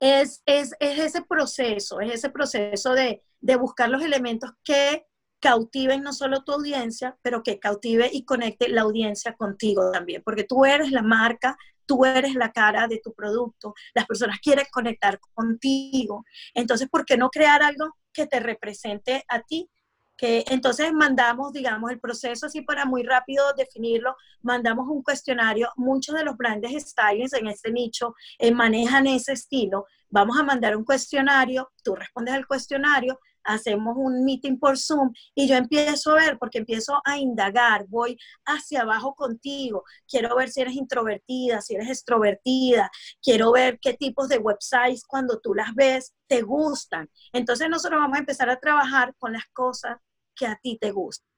es, 0.00 0.42
ese 0.46 1.22
proceso, 1.22 2.00
es 2.00 2.12
ese 2.12 2.30
proceso 2.30 2.92
de, 2.94 3.22
de 3.40 3.56
buscar 3.56 3.88
los 3.88 4.02
elementos 4.02 4.50
que 4.62 5.06
cautiven 5.44 6.00
no 6.00 6.14
solo 6.14 6.42
tu 6.42 6.52
audiencia, 6.52 7.18
pero 7.20 7.42
que 7.42 7.58
cautive 7.58 8.08
y 8.10 8.24
conecte 8.24 8.70
la 8.70 8.80
audiencia 8.80 9.34
contigo 9.34 9.90
también, 9.92 10.22
porque 10.24 10.44
tú 10.44 10.64
eres 10.64 10.90
la 10.90 11.02
marca, 11.02 11.54
tú 11.84 12.06
eres 12.06 12.34
la 12.34 12.50
cara 12.50 12.88
de 12.88 12.98
tu 13.04 13.12
producto, 13.12 13.74
las 13.94 14.06
personas 14.06 14.38
quieren 14.40 14.64
conectar 14.72 15.20
contigo. 15.34 16.24
Entonces, 16.54 16.88
¿por 16.88 17.04
qué 17.04 17.18
no 17.18 17.28
crear 17.28 17.62
algo 17.62 17.94
que 18.10 18.26
te 18.26 18.40
represente 18.40 19.22
a 19.28 19.42
ti? 19.42 19.68
Que 20.16 20.44
entonces 20.48 20.94
mandamos, 20.94 21.52
digamos, 21.52 21.90
el 21.90 22.00
proceso 22.00 22.46
así 22.46 22.62
para 22.62 22.86
muy 22.86 23.02
rápido 23.02 23.44
definirlo, 23.52 24.16
mandamos 24.40 24.88
un 24.88 25.02
cuestionario. 25.02 25.68
Muchos 25.76 26.14
de 26.14 26.24
los 26.24 26.38
grandes 26.38 26.72
stylists 26.88 27.36
en 27.38 27.48
este 27.48 27.70
nicho 27.70 28.14
eh, 28.38 28.50
manejan 28.50 29.06
ese 29.06 29.32
estilo. 29.34 29.84
Vamos 30.08 30.38
a 30.38 30.42
mandar 30.42 30.74
un 30.74 30.86
cuestionario, 30.86 31.70
tú 31.82 31.94
respondes 31.96 32.32
al 32.32 32.46
cuestionario, 32.46 33.18
hacemos 33.44 33.94
un 33.96 34.24
meeting 34.24 34.58
por 34.58 34.78
Zoom 34.78 35.12
y 35.34 35.46
yo 35.48 35.56
empiezo 35.56 36.12
a 36.12 36.14
ver, 36.14 36.38
porque 36.38 36.58
empiezo 36.58 37.00
a 37.04 37.18
indagar, 37.18 37.86
voy 37.88 38.18
hacia 38.44 38.82
abajo 38.82 39.14
contigo, 39.14 39.84
quiero 40.08 40.34
ver 40.36 40.50
si 40.50 40.62
eres 40.62 40.74
introvertida, 40.74 41.60
si 41.60 41.74
eres 41.74 41.88
extrovertida, 41.88 42.90
quiero 43.22 43.52
ver 43.52 43.78
qué 43.80 43.94
tipos 43.94 44.28
de 44.28 44.38
websites 44.38 45.04
cuando 45.06 45.40
tú 45.40 45.54
las 45.54 45.74
ves 45.74 46.14
te 46.26 46.42
gustan. 46.42 47.08
Entonces 47.32 47.68
nosotros 47.68 48.00
vamos 48.00 48.16
a 48.16 48.20
empezar 48.20 48.50
a 48.50 48.58
trabajar 48.58 49.14
con 49.18 49.32
las 49.32 49.44
cosas 49.52 49.98
que 50.34 50.46
a 50.46 50.58
ti 50.62 50.78
te 50.80 50.90
gustan. 50.90 51.34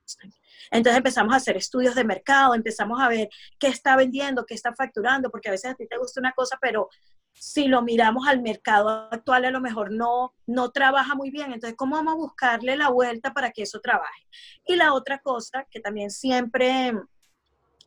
Entonces 0.71 0.99
empezamos 0.99 1.35
a 1.35 1.39
hacer 1.39 1.57
estudios 1.57 1.95
de 1.95 2.05
mercado, 2.05 2.55
empezamos 2.55 3.01
a 3.01 3.09
ver 3.09 3.29
qué 3.59 3.69
está 3.69 3.97
vendiendo, 3.97 4.47
qué 4.47 4.55
está 4.55 4.75
facturando, 4.75 5.31
porque 5.31 5.49
a 5.49 5.53
veces 5.53 5.73
a 5.73 5.75
ti 5.75 5.87
te 5.87 5.99
gusta 5.99 6.21
una 6.21 6.33
cosa, 6.33 6.59
pero 6.61 6.89
si 7.39 7.69
lo 7.69 7.83
miramos 7.83 8.27
al 8.27 8.43
mercado 8.43 8.89
actual, 9.11 9.45
a 9.45 9.51
lo 9.51 9.61
mejor 9.61 9.93
no, 9.93 10.35
no 10.47 10.71
trabaja 10.71 11.15
muy 11.15 11.31
bien. 11.31 11.53
Entonces, 11.53 11.77
¿cómo 11.77 11.97
vamos 11.97 12.15
a 12.15 12.17
buscarle 12.17 12.77
la 12.77 12.89
vuelta 12.89 13.33
para 13.33 13.51
que 13.51 13.63
eso 13.63 13.81
trabaje? 13.81 14.27
Y 14.67 14.77
la 14.77 14.95
otra 14.95 15.19
cosa 15.19 15.67
que 15.71 15.81
también 15.81 16.11
siempre, 16.11 16.93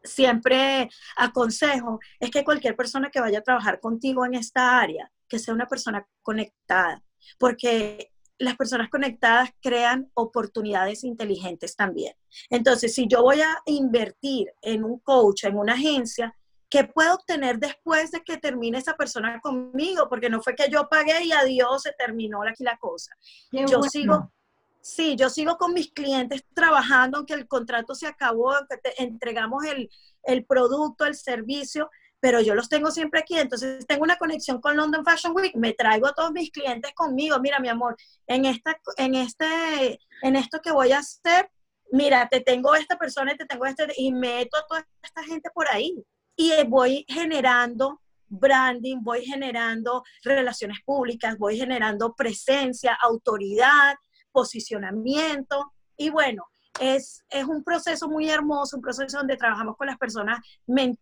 siempre 0.03 0.89
aconsejo 1.17 1.99
es 2.19 2.29
que 2.29 2.43
cualquier 2.43 2.75
persona 2.75 3.09
que 3.09 3.21
vaya 3.21 3.39
a 3.39 3.43
trabajar 3.43 3.79
contigo 3.79 4.25
en 4.25 4.35
esta 4.35 4.79
área, 4.79 5.11
que 5.27 5.39
sea 5.39 5.53
una 5.53 5.67
persona 5.67 6.07
conectada, 6.21 7.03
porque 7.37 8.11
las 8.37 8.55
personas 8.55 8.89
conectadas 8.89 9.49
crean 9.61 10.09
oportunidades 10.13 11.03
inteligentes 11.03 11.75
también. 11.75 12.13
Entonces, 12.49 12.95
si 12.95 13.07
yo 13.07 13.21
voy 13.21 13.41
a 13.41 13.57
invertir 13.65 14.53
en 14.61 14.85
un 14.85 14.99
coach, 14.99 15.43
en 15.43 15.57
una 15.57 15.73
agencia, 15.73 16.35
¿qué 16.69 16.83
puedo 16.83 17.15
obtener 17.15 17.59
después 17.59 18.11
de 18.11 18.21
que 18.23 18.37
termine 18.37 18.77
esa 18.77 18.95
persona 18.95 19.39
conmigo? 19.41 20.07
Porque 20.07 20.29
no 20.29 20.41
fue 20.41 20.55
que 20.55 20.69
yo 20.69 20.87
pagué 20.87 21.23
y 21.23 21.31
adiós, 21.31 21.81
se 21.83 21.93
terminó 21.93 22.43
aquí 22.43 22.63
la 22.63 22.77
cosa. 22.77 23.11
yo 23.51 23.81
sigo, 23.83 24.31
sí, 24.81 25.15
yo 25.15 25.29
sigo 25.29 25.57
con 25.57 25.73
mis 25.73 25.91
clientes 25.91 26.45
trabajando, 26.53 27.17
aunque 27.17 27.33
el 27.33 27.47
contrato 27.47 27.95
se 27.95 28.07
acabó, 28.07 28.53
aunque 28.53 28.79
entregamos 28.97 29.65
el, 29.65 29.89
el 30.23 30.45
producto, 30.45 31.05
el 31.05 31.15
servicio, 31.15 31.89
pero 32.21 32.41
yo 32.41 32.53
los 32.53 32.69
tengo 32.69 32.91
siempre 32.91 33.21
aquí, 33.21 33.37
entonces 33.37 33.87
tengo 33.87 34.03
una 34.03 34.17
conexión 34.17 34.59
con 34.59 34.75
London 34.75 35.05
Fashion 35.05 35.33
Week, 35.33 35.55
me 35.55 35.73
traigo 35.73 36.07
a 36.07 36.13
todos 36.13 36.31
mis 36.31 36.51
clientes 36.51 36.93
conmigo, 36.93 37.39
mira 37.39 37.59
mi 37.59 37.69
amor, 37.69 37.95
en, 38.27 38.45
esta, 38.45 38.77
en, 38.97 39.15
este, 39.15 39.99
en 40.21 40.35
esto 40.35 40.59
que 40.61 40.71
voy 40.71 40.91
a 40.91 40.99
hacer, 40.99 41.49
mira, 41.93 42.27
te 42.27 42.41
tengo 42.41 42.75
esta 42.75 42.97
persona 42.97 43.33
y 43.33 43.37
te 43.37 43.45
tengo 43.45 43.65
este, 43.65 43.87
y 43.95 44.11
meto 44.11 44.57
a 44.57 44.67
toda 44.67 44.85
esta 45.01 45.23
gente 45.23 45.49
por 45.53 45.67
ahí 45.69 46.05
y 46.39 46.53
voy 46.69 47.03
generando 47.09 47.99
branding, 48.29 48.99
voy 49.01 49.25
generando 49.25 50.03
relaciones 50.23 50.77
públicas, 50.85 51.37
voy 51.37 51.57
generando 51.57 52.15
presencia, 52.15 52.97
autoridad, 53.01 53.95
posicionamiento 54.31 55.73
y 55.97 56.09
bueno, 56.09 56.45
es, 56.79 57.25
es, 57.29 57.43
un 57.43 57.61
proceso 57.61 58.07
muy 58.07 58.29
hermoso, 58.29 58.77
un 58.77 58.81
proceso 58.81 59.17
donde 59.17 59.35
trabajamos 59.35 59.75
con 59.75 59.87
las 59.87 59.97
personas 59.97 60.39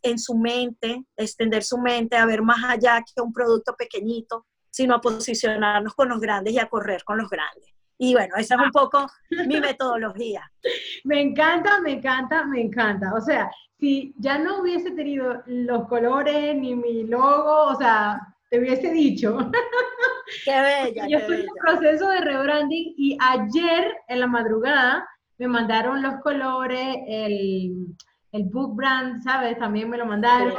en 0.01 0.17
su 0.17 0.35
mente, 0.35 1.03
extender 1.15 1.63
su 1.63 1.77
mente 1.77 2.17
a 2.17 2.25
ver 2.25 2.41
más 2.41 2.63
allá 2.63 3.03
que 3.03 3.21
un 3.21 3.31
producto 3.31 3.75
pequeñito, 3.75 4.47
sino 4.71 4.95
a 4.95 5.01
posicionarnos 5.01 5.93
con 5.93 6.09
los 6.09 6.19
grandes 6.19 6.55
y 6.55 6.59
a 6.59 6.67
correr 6.67 7.03
con 7.03 7.19
los 7.19 7.29
grandes. 7.29 7.76
Y 7.97 8.13
bueno, 8.13 8.35
esa 8.37 8.55
es 8.55 8.61
un 8.61 8.71
poco 8.71 9.07
mi 9.47 9.59
metodología. 9.59 10.49
Me 11.03 11.21
encanta, 11.21 11.79
me 11.81 11.93
encanta, 11.93 12.45
me 12.45 12.61
encanta. 12.61 13.13
O 13.13 13.21
sea, 13.21 13.49
si 13.79 14.13
ya 14.17 14.37
no 14.37 14.61
hubiese 14.61 14.91
tenido 14.91 15.41
los 15.45 15.87
colores 15.87 16.55
ni 16.55 16.75
mi 16.75 17.03
logo, 17.03 17.65
o 17.65 17.75
sea, 17.75 18.19
te 18.49 18.59
hubiese 18.59 18.91
dicho. 18.91 19.37
Qué 20.45 20.59
bella. 20.59 21.07
Yo 21.07 21.19
estoy 21.19 21.41
en 21.41 21.49
un 21.49 21.57
proceso 21.59 22.09
de 22.09 22.21
rebranding 22.21 22.93
y 22.97 23.17
ayer 23.21 23.95
en 24.07 24.19
la 24.19 24.27
madrugada 24.27 25.07
me 25.37 25.47
mandaron 25.47 26.01
los 26.01 26.15
colores, 26.21 26.97
el, 27.07 27.95
el 28.31 28.43
book 28.45 28.75
brand, 28.75 29.21
¿sabes? 29.23 29.57
También 29.57 29.89
me 29.89 29.97
lo 29.97 30.05
mandaron. 30.05 30.55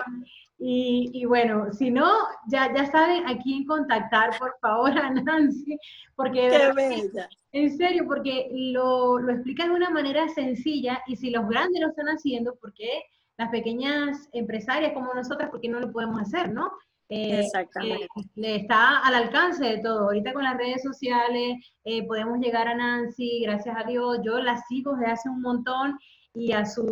Y, 0.59 1.11
y, 1.13 1.25
bueno, 1.25 1.73
si 1.73 1.91
no, 1.91 2.11
ya, 2.49 2.75
ya 2.75 2.87
saben 2.87 3.27
a 3.29 3.39
quién 3.39 3.65
contactar, 3.65 4.37
por 4.39 4.57
favor, 4.61 4.91
a 4.99 5.11
Nancy, 5.11 5.79
porque 6.17 6.49
Qué 6.49 6.73
bella. 6.75 7.29
en 7.53 7.77
serio, 7.77 8.05
porque 8.07 8.49
lo, 8.51 9.21
lo 9.21 9.33
explica 9.33 9.65
de 9.65 9.75
una 9.75 9.91
manera 9.91 10.29
sencilla 10.29 11.01
y 11.07 11.17
si 11.17 11.31
los 11.31 11.49
grandes 11.49 11.81
lo 11.81 11.89
están 11.89 12.07
haciendo, 12.07 12.57
¿por 12.57 12.75
qué 12.75 13.03
las 13.39 13.51
pequeñas 13.51 14.29
empresarias 14.33 14.93
como 14.93 15.15
nosotras, 15.15 15.49
por 15.49 15.61
qué 15.61 15.69
no 15.69 15.79
lo 15.79 15.93
podemos 15.93 16.21
hacer, 16.21 16.53
no? 16.53 16.73
Eh, 17.09 17.41
Exactamente. 17.41 18.05
Eh, 18.37 18.57
está 18.57 18.99
al 18.99 19.15
alcance 19.15 19.65
de 19.65 19.79
todo. 19.79 20.01
Ahorita 20.01 20.33
con 20.33 20.45
las 20.45 20.59
redes 20.59 20.83
sociales 20.83 21.57
eh, 21.85 22.07
podemos 22.07 22.39
llegar 22.39 22.69
a 22.69 22.75
Nancy, 22.75 23.41
gracias 23.43 23.77
a 23.79 23.85
Dios. 23.89 24.19
Yo 24.25 24.41
la 24.41 24.61
sigo 24.69 24.95
desde 24.97 25.13
hace 25.13 25.29
un 25.29 25.41
montón 25.41 25.99
y 26.35 26.53
a 26.53 26.67
su, 26.67 26.85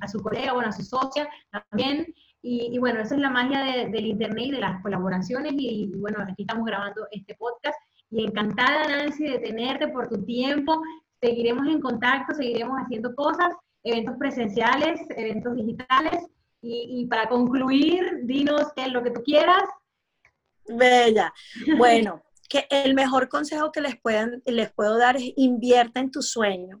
a 0.00 0.08
su 0.08 0.20
colega, 0.22 0.52
bueno, 0.52 0.68
a 0.68 0.72
su 0.72 0.82
socia 0.82 1.28
también. 1.50 2.06
Y, 2.48 2.78
bueno, 2.78 3.00
esa 3.00 3.16
es 3.16 3.20
la 3.20 3.28
magia 3.28 3.88
del 3.88 4.06
Internet 4.06 4.44
y 4.46 4.50
de 4.52 4.60
las 4.60 4.80
colaboraciones. 4.80 5.52
Y, 5.56 5.90
bueno, 5.96 6.18
aquí 6.22 6.42
estamos 6.42 6.64
grabando 6.64 7.08
este 7.10 7.34
podcast. 7.34 7.76
Y 8.08 8.24
encantada, 8.24 8.86
Nancy, 8.86 9.24
de 9.24 9.40
tenerte 9.40 9.88
por 9.88 10.08
tu 10.08 10.24
tiempo. 10.24 10.80
Seguiremos 11.20 11.66
en 11.66 11.80
contacto, 11.80 12.34
seguiremos 12.34 12.78
haciendo 12.78 13.16
cosas, 13.16 13.52
eventos 13.82 14.16
presenciales, 14.16 15.00
eventos 15.16 15.56
digitales. 15.56 16.24
Y, 16.62 17.00
y 17.00 17.06
para 17.06 17.28
concluir, 17.28 18.20
dinos 18.22 18.72
qué 18.76 18.82
es 18.82 18.92
lo 18.92 19.02
que 19.02 19.10
tú 19.10 19.24
quieras. 19.24 19.64
Bella. 20.68 21.34
Bueno, 21.76 22.22
que 22.48 22.68
el 22.70 22.94
mejor 22.94 23.28
consejo 23.28 23.72
que 23.72 23.80
les, 23.80 24.00
puedan, 24.00 24.40
les 24.46 24.72
puedo 24.72 24.96
dar 24.98 25.16
es 25.16 25.32
invierte 25.34 25.98
en 25.98 26.12
tu 26.12 26.22
sueño. 26.22 26.80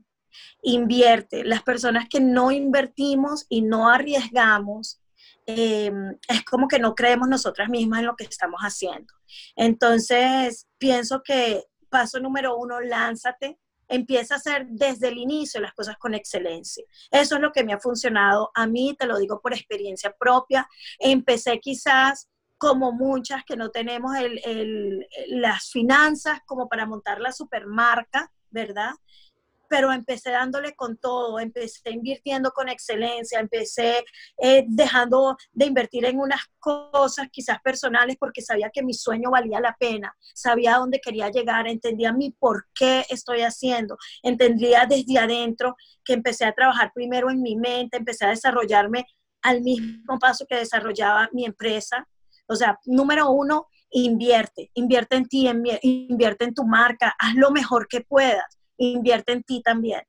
Invierte. 0.62 1.42
Las 1.42 1.64
personas 1.64 2.08
que 2.08 2.20
no 2.20 2.52
invertimos 2.52 3.46
y 3.48 3.62
no 3.62 3.88
arriesgamos, 3.88 5.00
eh, 5.46 5.92
es 6.28 6.44
como 6.44 6.68
que 6.68 6.78
no 6.78 6.94
creemos 6.94 7.28
nosotras 7.28 7.68
mismas 7.68 8.00
en 8.00 8.06
lo 8.06 8.16
que 8.16 8.24
estamos 8.24 8.60
haciendo. 8.60 9.14
Entonces, 9.54 10.66
pienso 10.78 11.22
que 11.22 11.64
paso 11.88 12.20
número 12.20 12.56
uno, 12.56 12.80
lánzate, 12.80 13.58
empieza 13.88 14.34
a 14.34 14.38
hacer 14.38 14.66
desde 14.68 15.08
el 15.08 15.18
inicio 15.18 15.60
las 15.60 15.72
cosas 15.72 15.96
con 15.98 16.14
excelencia. 16.14 16.84
Eso 17.10 17.36
es 17.36 17.40
lo 17.40 17.52
que 17.52 17.64
me 17.64 17.72
ha 17.72 17.78
funcionado 17.78 18.50
a 18.54 18.66
mí, 18.66 18.96
te 18.98 19.06
lo 19.06 19.18
digo 19.18 19.40
por 19.40 19.54
experiencia 19.54 20.14
propia. 20.18 20.68
Empecé 20.98 21.60
quizás 21.60 22.28
como 22.58 22.92
muchas 22.92 23.44
que 23.44 23.56
no 23.56 23.70
tenemos 23.70 24.12
las 25.28 25.70
finanzas 25.70 26.40
como 26.46 26.68
para 26.68 26.86
montar 26.86 27.20
la 27.20 27.32
supermarca, 27.32 28.32
¿verdad? 28.50 28.92
Pero 29.68 29.92
empecé 29.92 30.30
dándole 30.30 30.74
con 30.74 30.96
todo, 30.96 31.38
empecé 31.38 31.90
invirtiendo 31.90 32.50
con 32.52 32.68
excelencia, 32.68 33.40
empecé 33.40 34.04
eh, 34.38 34.64
dejando 34.68 35.36
de 35.52 35.66
invertir 35.66 36.04
en 36.04 36.18
unas 36.18 36.40
cosas 36.58 37.28
quizás 37.30 37.60
personales 37.62 38.16
porque 38.18 38.42
sabía 38.42 38.70
que 38.70 38.82
mi 38.82 38.94
sueño 38.94 39.30
valía 39.30 39.60
la 39.60 39.76
pena, 39.78 40.14
sabía 40.34 40.76
dónde 40.76 41.00
quería 41.00 41.30
llegar, 41.30 41.66
entendía 41.66 42.12
mi 42.12 42.30
por 42.30 42.66
qué 42.74 43.04
estoy 43.08 43.42
haciendo, 43.42 43.96
entendía 44.22 44.86
desde 44.88 45.18
adentro 45.18 45.76
que 46.04 46.14
empecé 46.14 46.44
a 46.44 46.52
trabajar 46.52 46.92
primero 46.94 47.30
en 47.30 47.42
mi 47.42 47.56
mente, 47.56 47.96
empecé 47.96 48.26
a 48.26 48.30
desarrollarme 48.30 49.06
al 49.42 49.62
mismo 49.62 50.18
paso 50.18 50.46
que 50.48 50.56
desarrollaba 50.56 51.28
mi 51.32 51.44
empresa. 51.44 52.06
O 52.48 52.56
sea, 52.56 52.78
número 52.84 53.30
uno, 53.30 53.68
invierte, 53.90 54.70
invierte 54.74 55.16
en 55.16 55.26
ti, 55.26 55.48
invierte 55.82 56.44
en 56.44 56.54
tu 56.54 56.64
marca, 56.64 57.14
haz 57.18 57.34
lo 57.34 57.50
mejor 57.50 57.86
que 57.88 58.00
puedas 58.00 58.55
invierte 58.78 59.32
en 59.32 59.42
ti 59.42 59.62
también. 59.62 60.02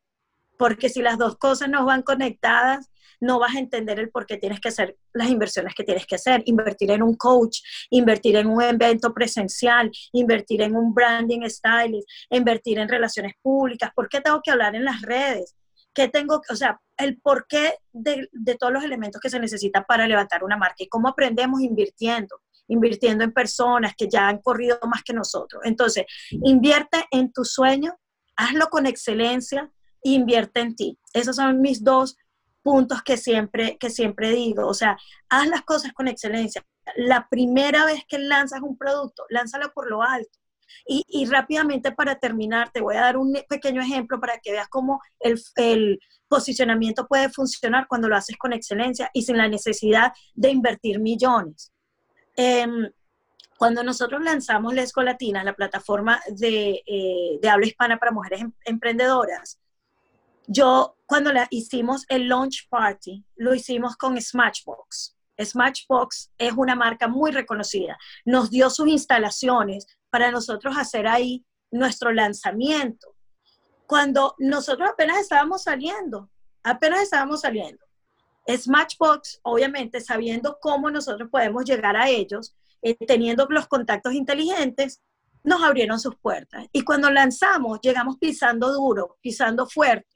Porque 0.58 0.90
si 0.90 1.02
las 1.02 1.18
dos 1.18 1.38
cosas 1.38 1.70
no 1.70 1.86
van 1.86 2.02
conectadas, 2.02 2.90
no 3.20 3.40
vas 3.40 3.56
a 3.56 3.60
entender 3.60 4.00
el 4.00 4.10
por 4.10 4.26
qué 4.26 4.38
tienes 4.38 4.60
que 4.60 4.70
hacer 4.70 4.98
las 5.14 5.30
inversiones 5.30 5.74
que 5.76 5.84
tienes 5.84 6.06
que 6.06 6.16
hacer. 6.16 6.44
Invertir 6.46 6.92
en 6.92 7.02
un 7.02 7.16
coach, 7.16 7.60
invertir 7.90 8.36
en 8.36 8.48
un 8.48 8.62
evento 8.62 9.14
presencial, 9.14 9.92
invertir 10.14 10.62
en 10.62 10.76
un 10.76 10.94
branding 10.94 11.48
stylist, 11.48 12.08
invertir 12.30 12.80
en 12.80 12.90
relaciones 12.90 13.34
públicas. 13.42 13.92
¿Por 13.96 14.10
qué 14.10 14.22
tengo 14.22 14.42
que 14.44 14.52
hablar 14.52 14.76
en 14.76 14.86
las 14.86 15.02
redes? 15.02 15.56
¿Qué 15.94 16.08
tengo, 16.08 16.42
o 16.48 16.56
sea, 16.56 16.80
el 16.98 17.20
porqué 17.20 17.74
de, 17.92 18.28
de 18.32 18.56
todos 18.56 18.72
los 18.72 18.84
elementos 18.84 19.20
que 19.20 19.30
se 19.30 19.40
necesitan 19.40 19.84
para 19.88 20.08
levantar 20.08 20.44
una 20.44 20.58
marca 20.58 20.76
y 20.80 20.90
cómo 20.90 21.08
aprendemos 21.08 21.62
invirtiendo? 21.62 22.42
invirtiendo 22.70 23.24
en 23.24 23.32
personas 23.32 23.94
que 23.98 24.10
ya 24.10 24.28
han 24.28 24.40
corrido 24.40 24.78
más 24.90 25.02
que 25.02 25.14
nosotros. 25.14 25.62
Entonces, 25.64 26.06
invierte 26.32 27.06
en 27.12 27.32
tu 27.32 27.46
sueño, 27.46 27.98
hazlo 28.38 28.70
con 28.70 28.86
excelencia, 28.86 29.72
invierte 30.04 30.62
en 30.62 30.76
ti. 30.76 30.98
Esos 31.14 31.36
son 31.36 31.60
mis 31.60 31.84
dos 31.84 32.16
puntos 32.62 33.02
que 33.02 33.18
siempre, 33.18 33.78
que 33.78 33.90
siempre 33.90 34.32
digo. 34.32 34.68
O 34.68 34.74
sea, 34.74 34.98
haz 35.30 35.48
las 35.48 35.64
cosas 35.64 35.94
con 35.94 36.08
excelencia. 36.08 36.66
La 36.96 37.28
primera 37.30 37.86
vez 37.86 38.04
que 38.08 38.20
lanzas 38.20 38.62
un 38.62 38.78
producto, 38.78 39.24
lánzalo 39.30 39.72
por 39.74 39.90
lo 39.90 40.04
alto. 40.04 40.40
Y, 40.86 41.04
y, 41.08 41.26
rápidamente 41.26 41.94
para 41.94 42.20
terminar, 42.20 42.72
te 42.72 42.82
voy 42.82 42.96
a 42.98 43.02
dar 43.02 43.18
un 43.18 43.38
pequeño 43.48 43.82
ejemplo 43.82 44.20
para 44.20 44.40
que 44.40 44.52
veas 44.52 44.68
cómo 44.68 45.02
el, 45.20 46.00
posicionamiento 46.28 47.08
puede 47.08 47.30
funcionar 47.30 47.88
cuando 47.88 48.10
lo 48.10 48.18
haces 48.18 48.36
con 48.38 48.52
excelencia 48.52 49.10
y 49.14 49.22
sin 49.22 49.38
la 49.38 49.48
necesidad 49.48 50.12
de 50.34 50.50
invertir 50.50 51.00
millones. 51.00 51.72
Eh, 52.36 52.68
cuando 53.58 53.84
nosotros 53.84 54.22
lanzamos 54.22 54.74
La 54.74 54.84
Escolatina, 54.84 55.44
la 55.44 55.54
plataforma 55.54 56.22
de, 56.30 56.84
eh, 56.86 57.40
de 57.42 57.50
habla 57.50 57.66
hispana 57.66 57.98
para 57.98 58.12
mujeres 58.12 58.42
em 58.42 58.54
emprendedoras, 58.66 59.60
yo 60.48 60.98
cuando 61.06 61.34
la 61.34 61.48
hicimos 61.50 62.06
el 62.08 62.28
launch 62.28 62.68
party, 62.70 63.26
lo 63.36 63.54
hicimos 63.54 63.98
con 63.98 64.20
Smashbox. 64.20 65.18
Smashbox 65.40 66.32
es 66.38 66.54
una 66.56 66.76
marca 66.76 67.08
muy 67.08 67.32
reconocida. 67.32 67.98
Nos 68.26 68.50
dio 68.50 68.70
sus 68.70 68.88
instalaciones 68.88 69.86
para 70.10 70.32
nosotros 70.32 70.76
hacer 70.78 71.08
ahí 71.08 71.46
nuestro 71.70 72.12
lanzamiento. 72.12 73.16
Cuando 73.86 74.36
nosotros 74.40 74.90
apenas 74.90 75.20
estábamos 75.20 75.64
saliendo, 75.64 76.30
apenas 76.64 77.02
estábamos 77.02 77.42
saliendo. 77.42 77.86
Smashbox, 78.48 79.42
obviamente, 79.44 80.00
sabiendo 80.00 80.58
cómo 80.62 80.90
nosotros 80.90 81.30
podemos 81.30 81.66
llegar 81.66 81.98
a 81.98 82.10
ellos, 82.10 82.56
eh, 82.82 82.96
teniendo 83.06 83.48
los 83.50 83.68
contactos 83.68 84.14
inteligentes, 84.14 85.02
nos 85.44 85.64
abrieron 85.64 86.00
sus 86.00 86.16
puertas. 86.16 86.66
Y 86.72 86.82
cuando 86.82 87.10
lanzamos, 87.10 87.80
llegamos 87.82 88.18
pisando 88.18 88.72
duro, 88.72 89.18
pisando 89.22 89.66
fuerte, 89.66 90.16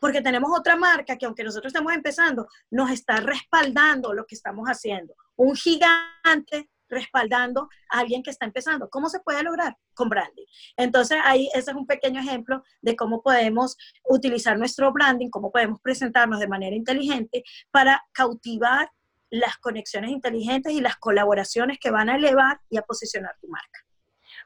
porque 0.00 0.20
tenemos 0.20 0.50
otra 0.56 0.76
marca 0.76 1.16
que 1.16 1.26
aunque 1.26 1.44
nosotros 1.44 1.70
estamos 1.70 1.94
empezando, 1.94 2.46
nos 2.70 2.90
está 2.90 3.16
respaldando 3.20 4.12
lo 4.12 4.26
que 4.26 4.34
estamos 4.34 4.68
haciendo. 4.68 5.14
Un 5.36 5.54
gigante 5.54 6.68
respaldando 6.88 7.68
a 7.90 7.98
alguien 7.98 8.22
que 8.22 8.30
está 8.30 8.46
empezando. 8.46 8.88
¿Cómo 8.90 9.08
se 9.08 9.20
puede 9.20 9.42
lograr? 9.42 9.76
Con 9.94 10.08
branding. 10.08 10.44
Entonces, 10.76 11.18
ahí 11.24 11.48
ese 11.54 11.70
es 11.70 11.76
un 11.76 11.86
pequeño 11.86 12.20
ejemplo 12.20 12.62
de 12.80 12.96
cómo 12.96 13.22
podemos 13.22 13.76
utilizar 14.04 14.58
nuestro 14.58 14.92
branding, 14.92 15.30
cómo 15.30 15.50
podemos 15.50 15.80
presentarnos 15.80 16.38
de 16.38 16.48
manera 16.48 16.76
inteligente 16.76 17.42
para 17.70 18.04
cautivar 18.12 18.90
las 19.38 19.56
conexiones 19.58 20.10
inteligentes 20.10 20.72
y 20.72 20.80
las 20.80 20.96
colaboraciones 20.96 21.78
que 21.78 21.90
van 21.90 22.08
a 22.08 22.16
elevar 22.16 22.60
y 22.70 22.78
a 22.78 22.82
posicionar 22.82 23.36
tu 23.40 23.48
marca. 23.48 23.80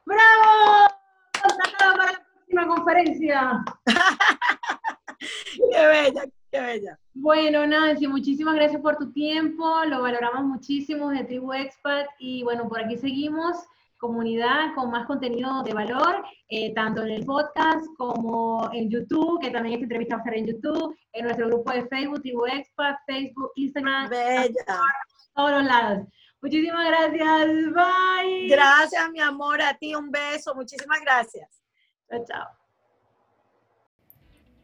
¡Bravo! 0.04 1.00
para 1.96 2.12
la 2.12 2.24
próxima 2.36 2.66
conferencia. 2.66 3.64
qué 5.72 5.86
bella, 5.86 6.24
qué 6.50 6.60
bella. 6.60 6.98
Bueno, 7.14 7.66
Nancy, 7.66 8.06
muchísimas 8.06 8.54
gracias 8.54 8.80
por 8.80 8.96
tu 8.96 9.12
tiempo, 9.12 9.84
lo 9.84 10.02
valoramos 10.02 10.44
muchísimo 10.44 11.10
de 11.10 11.24
Tribu 11.24 11.52
Expat 11.52 12.06
y 12.18 12.42
bueno, 12.42 12.68
por 12.68 12.80
aquí 12.80 12.96
seguimos 12.96 13.56
comunidad 14.00 14.74
con 14.74 14.90
más 14.90 15.06
contenido 15.06 15.62
de 15.62 15.72
valor, 15.72 16.24
eh, 16.48 16.72
tanto 16.74 17.02
en 17.02 17.10
el 17.10 17.24
podcast 17.24 17.84
como 17.96 18.70
en 18.72 18.90
YouTube, 18.90 19.40
que 19.40 19.50
también 19.50 19.74
esta 19.74 19.84
entrevista 19.84 20.16
va 20.16 20.22
a 20.22 20.24
ser 20.24 20.34
en 20.38 20.46
YouTube, 20.46 20.96
en 21.12 21.24
nuestro 21.24 21.46
grupo 21.46 21.72
de 21.72 21.86
Facebook, 21.86 22.22
Tribu 22.22 22.46
Expat, 22.46 22.96
Facebook, 23.06 23.52
Instagram, 23.56 24.08
Bella. 24.08 24.64
todos 25.34 25.50
los 25.50 25.64
lados. 25.64 26.08
Muchísimas 26.42 26.86
gracias, 26.88 27.46
bye. 27.74 28.48
Gracias, 28.48 29.10
mi 29.12 29.20
amor, 29.20 29.60
a 29.60 29.74
ti 29.74 29.94
un 29.94 30.10
beso, 30.10 30.54
muchísimas 30.54 31.00
gracias. 31.02 31.62
Chao, 32.08 32.24
chao. 32.26 32.48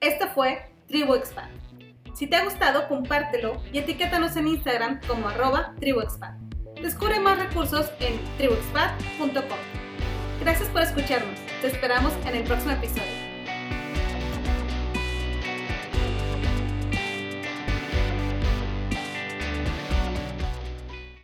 Esto 0.00 0.28
fue 0.28 0.72
Tribu 0.88 1.14
Expat. 1.14 1.50
Si 2.16 2.26
te 2.26 2.36
ha 2.36 2.44
gustado, 2.44 2.88
compártelo 2.88 3.60
y 3.72 3.78
etiquétanos 3.78 4.36
en 4.36 4.48
Instagram 4.48 5.00
como 5.06 5.28
arroba 5.28 5.74
tribuexpat. 5.78 6.45
Descubre 6.80 7.18
más 7.20 7.38
recursos 7.38 7.90
en 8.00 8.20
tribuexpat.com. 8.36 9.58
Gracias 10.40 10.68
por 10.68 10.82
escucharnos. 10.82 11.38
Te 11.62 11.68
esperamos 11.68 12.12
en 12.26 12.36
el 12.36 12.44
próximo 12.44 12.72
episodio. 12.72 13.25